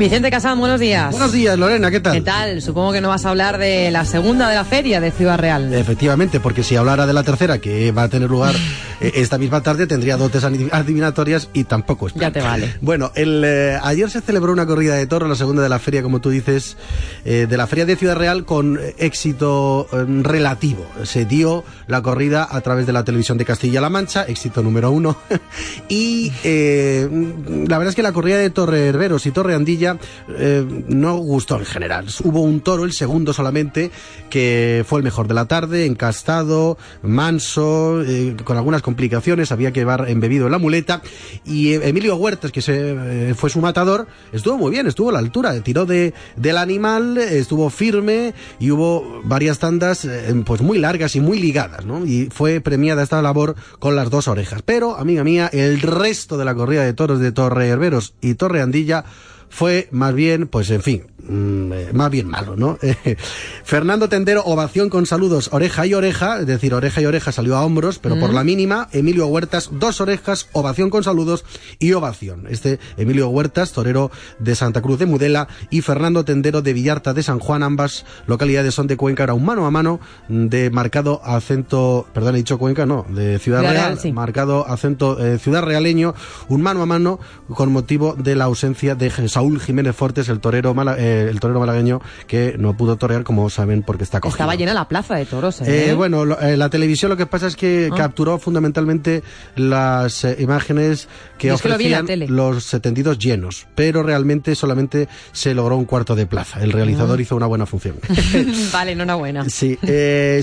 [0.00, 1.10] Vicente Casán, buenos días.
[1.10, 2.14] Buenos días, Lorena, ¿qué tal?
[2.14, 2.62] ¿Qué tal?
[2.62, 5.74] Supongo que no vas a hablar de la segunda de la feria de Ciudad Real.
[5.74, 8.54] Efectivamente, porque si hablara de la tercera, que va a tener lugar
[9.00, 12.14] esta misma tarde, tendría dotes adiv- adivinatorias y tampoco es.
[12.14, 12.74] Ya te vale.
[12.80, 16.02] Bueno, el, eh, ayer se celebró una corrida de toros, la segunda de la feria,
[16.02, 16.76] como tú dices,
[17.24, 20.86] eh, de la feria de Ciudad Real con eh, éxito eh, relativo.
[21.04, 25.16] Se dio la corrida a través de la televisión de Castilla-La Mancha, éxito número uno.
[25.88, 27.08] y eh,
[27.68, 29.98] la verdad es que la corrida de Torre Herberos y Torre Andilla
[30.36, 32.06] eh, no gustó en general.
[32.24, 33.90] Hubo un toro, el segundo solamente,
[34.30, 39.80] que fue el mejor de la tarde, encastado, manso, eh, con algunas complicaciones, había que
[39.80, 41.00] llevar embebido en la muleta.
[41.44, 42.74] Y eh, Emilio Huertas, que se,
[43.30, 47.16] eh, fue su matador, estuvo muy bien, estuvo a la altura, tiró de, del animal,
[47.18, 52.04] estuvo firme y hubo varias tandas eh, pues muy largas y muy ligadas, ¿no?
[52.04, 54.62] Y fue premiada esta labor con las dos orejas.
[54.64, 58.60] Pero, amiga mía, el resto de la corrida de toros de Torre Herberos y Torre
[58.60, 59.04] Andilla
[59.50, 62.78] fue más bien, pues en fin, mm, eh, más bien malo, ¿no?
[63.64, 67.64] Fernando Tendero, ovación con saludos, oreja y oreja, es decir, oreja y oreja salió a
[67.64, 68.34] hombros, pero por Mm.
[68.34, 71.44] la mínima, Emilio Huertas, dos orejas, ovación con saludos
[71.78, 72.46] y ovación.
[72.48, 77.22] Este Emilio Huertas, torero de Santa Cruz de Mudela, y Fernando Tendero de Villarta de
[77.22, 82.06] San Juan, ambas localidades son de Cuenca, era un mano a mano de marcado acento,
[82.12, 84.12] perdón, he dicho Cuenca, no, de Ciudad, Ciudad Real, Real, sí.
[84.12, 86.14] marcado acento eh, ciudad realeño,
[86.48, 87.18] un mano a mano
[87.48, 91.60] con motivo de la ausencia de Saúl Jiménez Fortes, el torero, mala- eh, el torero
[91.60, 94.36] malagueño, que no pudo torear, como saben, porque está cogido.
[94.36, 95.90] Estaba llena la plaza de toros, ¿eh?
[95.90, 97.96] Eh, bueno, lo- eh, la televisión lo que pasa es que Ah.
[97.96, 99.22] capturó fundamentalmente
[99.56, 101.08] las imágenes
[101.38, 106.14] que es que lo ofrecían los 72 llenos, pero realmente solamente se logró un cuarto
[106.14, 106.62] de plaza.
[106.62, 107.22] El realizador Ah.
[107.22, 107.96] hizo una buena función.
[108.72, 109.48] vale, enhorabuena.
[109.48, 109.78] Sí,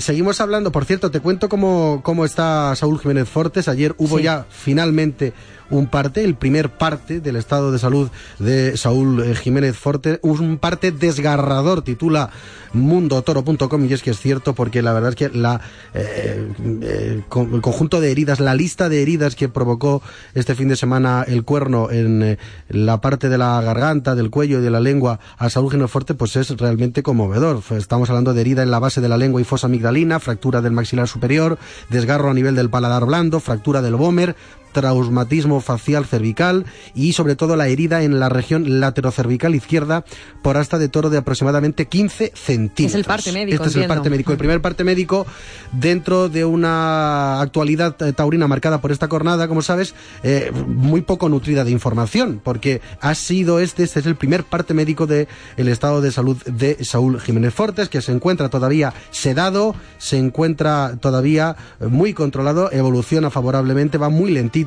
[0.00, 0.72] seguimos hablando.
[0.72, 3.68] Por cierto, te cuento cómo, cómo está Saúl Jiménez Fortes.
[3.68, 4.24] Ayer hubo Sí.
[4.24, 5.32] ya finalmente
[5.70, 10.18] un parte, el primer parte del estado de salud de Saúl eh, Jiménez Fortes.
[10.22, 12.30] Un parte desgarrador, titula
[12.72, 15.60] mundotoro.com y es que es cierto porque la verdad es que la,
[15.94, 16.48] eh,
[16.82, 20.02] eh, con- el conjunto de heridas, la lista de heridas que provocó
[20.34, 22.38] este fin de semana el cuerno en
[22.68, 26.16] la parte de la garganta, del cuello y de la lengua a Saúl Jiménez Fortes,
[26.16, 27.62] pues es realmente conmovedor.
[27.70, 30.72] Estamos hablando de herida en la base de la lengua y fosa amigdalina, fractura del
[30.72, 31.58] maxilar superior,
[31.90, 34.36] desgarro a nivel del paladar blando, fractura del vómer,
[34.72, 40.04] traumatismo facial cervical y sobre todo la herida en la región laterocervical izquierda
[40.42, 42.94] por asta de toro de aproximadamente 15 centímetros.
[42.94, 44.32] Es el parte médico, Este es el parte médico.
[44.32, 45.26] El primer parte médico
[45.72, 51.28] dentro de una actualidad eh, taurina marcada por esta jornada, como sabes, eh, muy poco
[51.28, 55.68] nutrida de información, porque ha sido este, este es el primer parte médico del el
[55.68, 61.56] estado de salud de Saúl Jiménez Fortes, que se encuentra todavía sedado, se encuentra todavía
[61.80, 64.57] muy controlado, evoluciona favorablemente, va muy lentito.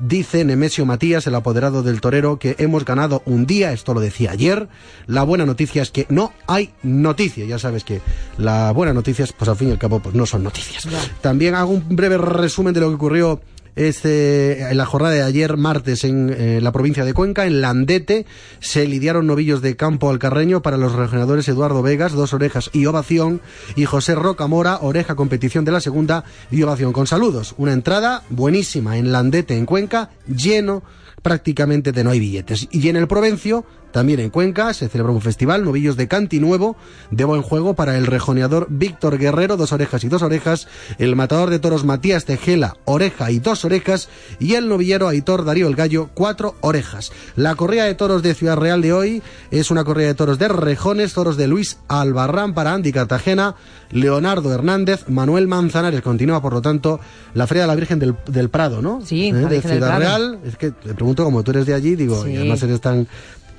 [0.00, 4.32] Dice Nemesio Matías, el apoderado del torero, que hemos ganado un día, esto lo decía
[4.32, 4.68] ayer.
[5.06, 7.44] La buena noticia es que no hay noticia.
[7.44, 8.00] Ya sabes que
[8.36, 10.88] la buena noticia es, pues al fin y al cabo, pues no son noticias.
[11.20, 13.40] También hago un breve resumen de lo que ocurrió
[13.78, 18.26] este, en la jornada de ayer, martes, en eh, la provincia de Cuenca, en Landete,
[18.58, 22.86] se lidiaron novillos de campo al carreño para los regionadores Eduardo Vegas, dos orejas y
[22.86, 23.40] ovación,
[23.76, 27.54] y José Rocamora, oreja competición de la segunda y ovación con saludos.
[27.56, 30.82] Una entrada buenísima en Landete, en Cuenca, lleno
[31.22, 32.68] prácticamente de no hay billetes.
[32.70, 36.76] Y en el Provencio, también en Cuenca, se celebró un festival, novillos de Canti Nuevo,
[37.10, 40.68] de buen juego para el rejoneador Víctor Guerrero, dos orejas y dos orejas,
[40.98, 44.08] el matador de toros Matías Tejela, oreja y dos orejas,
[44.38, 47.12] y el novillero Aitor Darío el Gallo, cuatro orejas.
[47.36, 50.48] La corrida de toros de Ciudad Real de hoy es una corrida de toros de
[50.48, 53.54] rejones, toros de Luis Albarrán para Andy Cartagena,
[53.90, 56.02] Leonardo Hernández, Manuel Manzanares.
[56.02, 57.00] Continúa, por lo tanto,
[57.34, 59.00] la Feria de la Virgen del, del Prado, ¿no?
[59.04, 59.32] Sí, ¿Eh?
[59.32, 59.98] la de del Ciudad Prado.
[60.00, 60.38] Real.
[60.44, 62.32] Es que te pregunto, como tú eres de allí, digo, Sí.
[62.32, 63.08] y además eres tan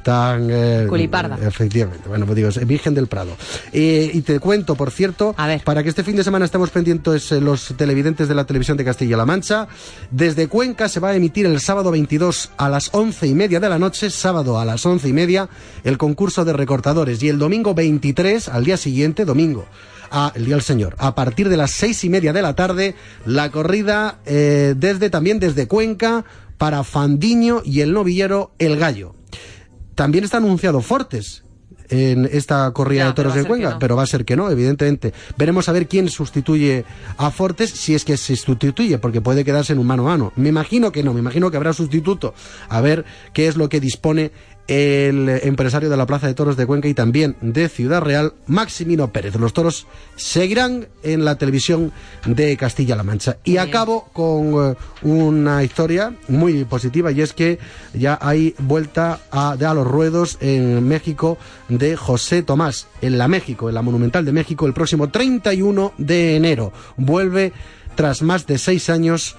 [0.03, 1.37] tan eh, Culiparda.
[1.45, 3.35] efectivamente bueno pues digo es Virgen del Prado
[3.71, 7.41] Eh, y te cuento por cierto para que este fin de semana estemos pendientes eh,
[7.41, 9.67] los televidentes de la televisión de Castilla-La Mancha
[10.11, 13.69] desde Cuenca se va a emitir el sábado 22 a las once y media de
[13.69, 15.49] la noche sábado a las once y media
[15.83, 19.65] el concurso de recortadores y el domingo 23 al día siguiente domingo
[20.11, 20.95] a el día del Señor.
[20.97, 22.95] A partir de las seis y media de la tarde,
[23.25, 26.25] la corrida eh, desde también desde Cuenca
[26.57, 29.18] para Fandiño y el novillero El Gallo.
[29.99, 31.43] También está anunciado Fortes
[31.89, 33.79] en esta corrida de toros de Cuenca, no.
[33.79, 35.13] pero va a ser que no, evidentemente.
[35.37, 36.85] Veremos a ver quién sustituye
[37.17, 40.31] a Fortes, si es que se sustituye, porque puede quedarse en un mano a mano.
[40.37, 42.33] Me imagino que no, me imagino que habrá sustituto.
[42.69, 44.31] A ver qué es lo que dispone
[44.69, 49.11] el empresario de la Plaza de Toros de Cuenca y también de Ciudad Real, Maximino
[49.11, 49.35] Pérez.
[49.35, 51.91] Los toros seguirán en la televisión
[52.27, 53.37] de Castilla-La Mancha.
[53.43, 57.57] Y acabo con eh, una historia muy positiva y es que
[57.95, 63.27] ya hay vuelta a, de a los ruedos en México de José Tomás, en la
[63.27, 66.71] México, en la Monumental de México, el próximo 31 de enero.
[66.95, 67.53] Vuelve
[67.95, 69.35] tras más de seis años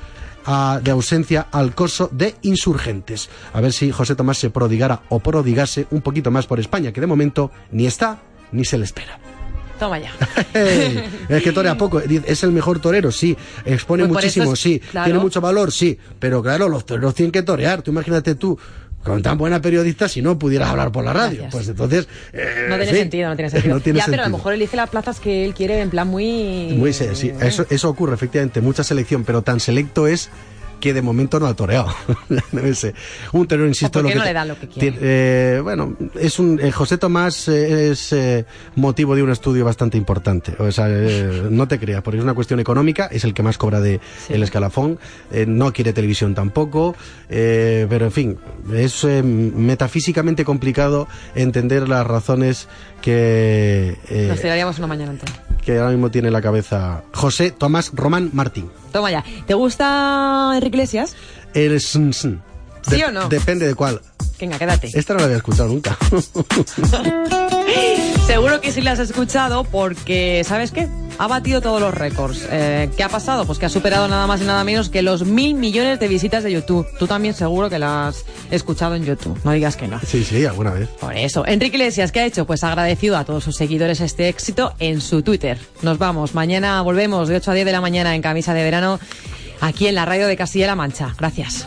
[0.46, 3.28] a- de ausencia al coso de insurgentes.
[3.52, 7.00] A ver si José Tomás se prodigara o prodigase un poquito más por España, que
[7.00, 8.18] de momento ni está
[8.52, 9.18] ni se le espera.
[9.78, 10.12] Toma ya.
[11.28, 13.34] Es que torea poco, es el mejor torero, sí,
[13.64, 15.04] expone Pues muchísimo, es- sí, claro.
[15.06, 18.58] tiene mucho valor, sí, pero claro, los toreros tienen que torear, tú imagínate tú,
[19.04, 21.52] con tan buena periodista, si no pudieras hablar por la radio, Gracias.
[21.52, 22.08] pues entonces...
[22.32, 23.74] eh, No tiene sí, sentido, no tiene sentido.
[23.74, 26.06] no tiene ya, pero a lo mejor elige las plazas que él quiere en plan
[26.08, 26.74] muy...
[26.76, 30.28] Muy se- sí, eso, eso ocurre efectivamente, mucha selección, pero tan selecto es
[30.80, 31.88] que de momento no ha toreado.
[33.32, 34.96] Un torero, insisto, ¿O por qué lo no le dan lo que quiere?
[35.00, 38.44] eh, bueno, es un eh, José Tomás eh, es eh,
[38.76, 40.54] motivo de un estudio bastante importante.
[40.58, 43.58] O sea, eh, no te creas, porque es una cuestión económica, es el que más
[43.58, 44.98] cobra de el escalafón,
[45.46, 46.94] no quiere televisión tampoco,
[47.28, 48.38] eh, pero en fin,
[48.72, 52.68] es metafísicamente complicado entender las razones
[53.02, 53.96] que
[54.28, 55.32] Nos tiraríamos una mañana entera.
[55.64, 58.70] que ahora mismo tiene en la cabeza José Tomás Román Martín.
[58.92, 59.24] Toma ya.
[59.46, 61.16] ¿Te gusta Enrique Iglesias?
[61.54, 62.42] El sn, sn.
[62.82, 63.28] ¿Sí De- o no?
[63.28, 64.00] Depende de cuál.
[64.40, 64.90] Venga, quédate.
[64.94, 65.96] Esta no la había escuchado nunca.
[68.30, 70.86] Seguro que sí la has escuchado porque, ¿sabes qué?
[71.18, 72.46] Ha batido todos los récords.
[72.48, 73.44] Eh, ¿Qué ha pasado?
[73.44, 76.44] Pues que ha superado nada más y nada menos que los mil millones de visitas
[76.44, 76.86] de YouTube.
[76.96, 79.36] Tú también seguro que la has escuchado en YouTube.
[79.42, 79.98] No digas que no.
[80.06, 80.88] sí, sí, alguna vez.
[81.00, 81.44] Por eso.
[81.44, 82.46] Enrique Iglesias, ¿qué ha hecho?
[82.46, 85.58] Pues ha agradecido a todos sus seguidores este éxito en su Twitter.
[85.82, 86.32] Nos vamos.
[86.32, 89.00] Mañana volvemos de 8 a 10 de la mañana en camisa de verano
[89.60, 91.16] aquí en la radio de Castilla-La Mancha.
[91.18, 91.66] Gracias.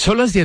[0.00, 0.38] Son las 10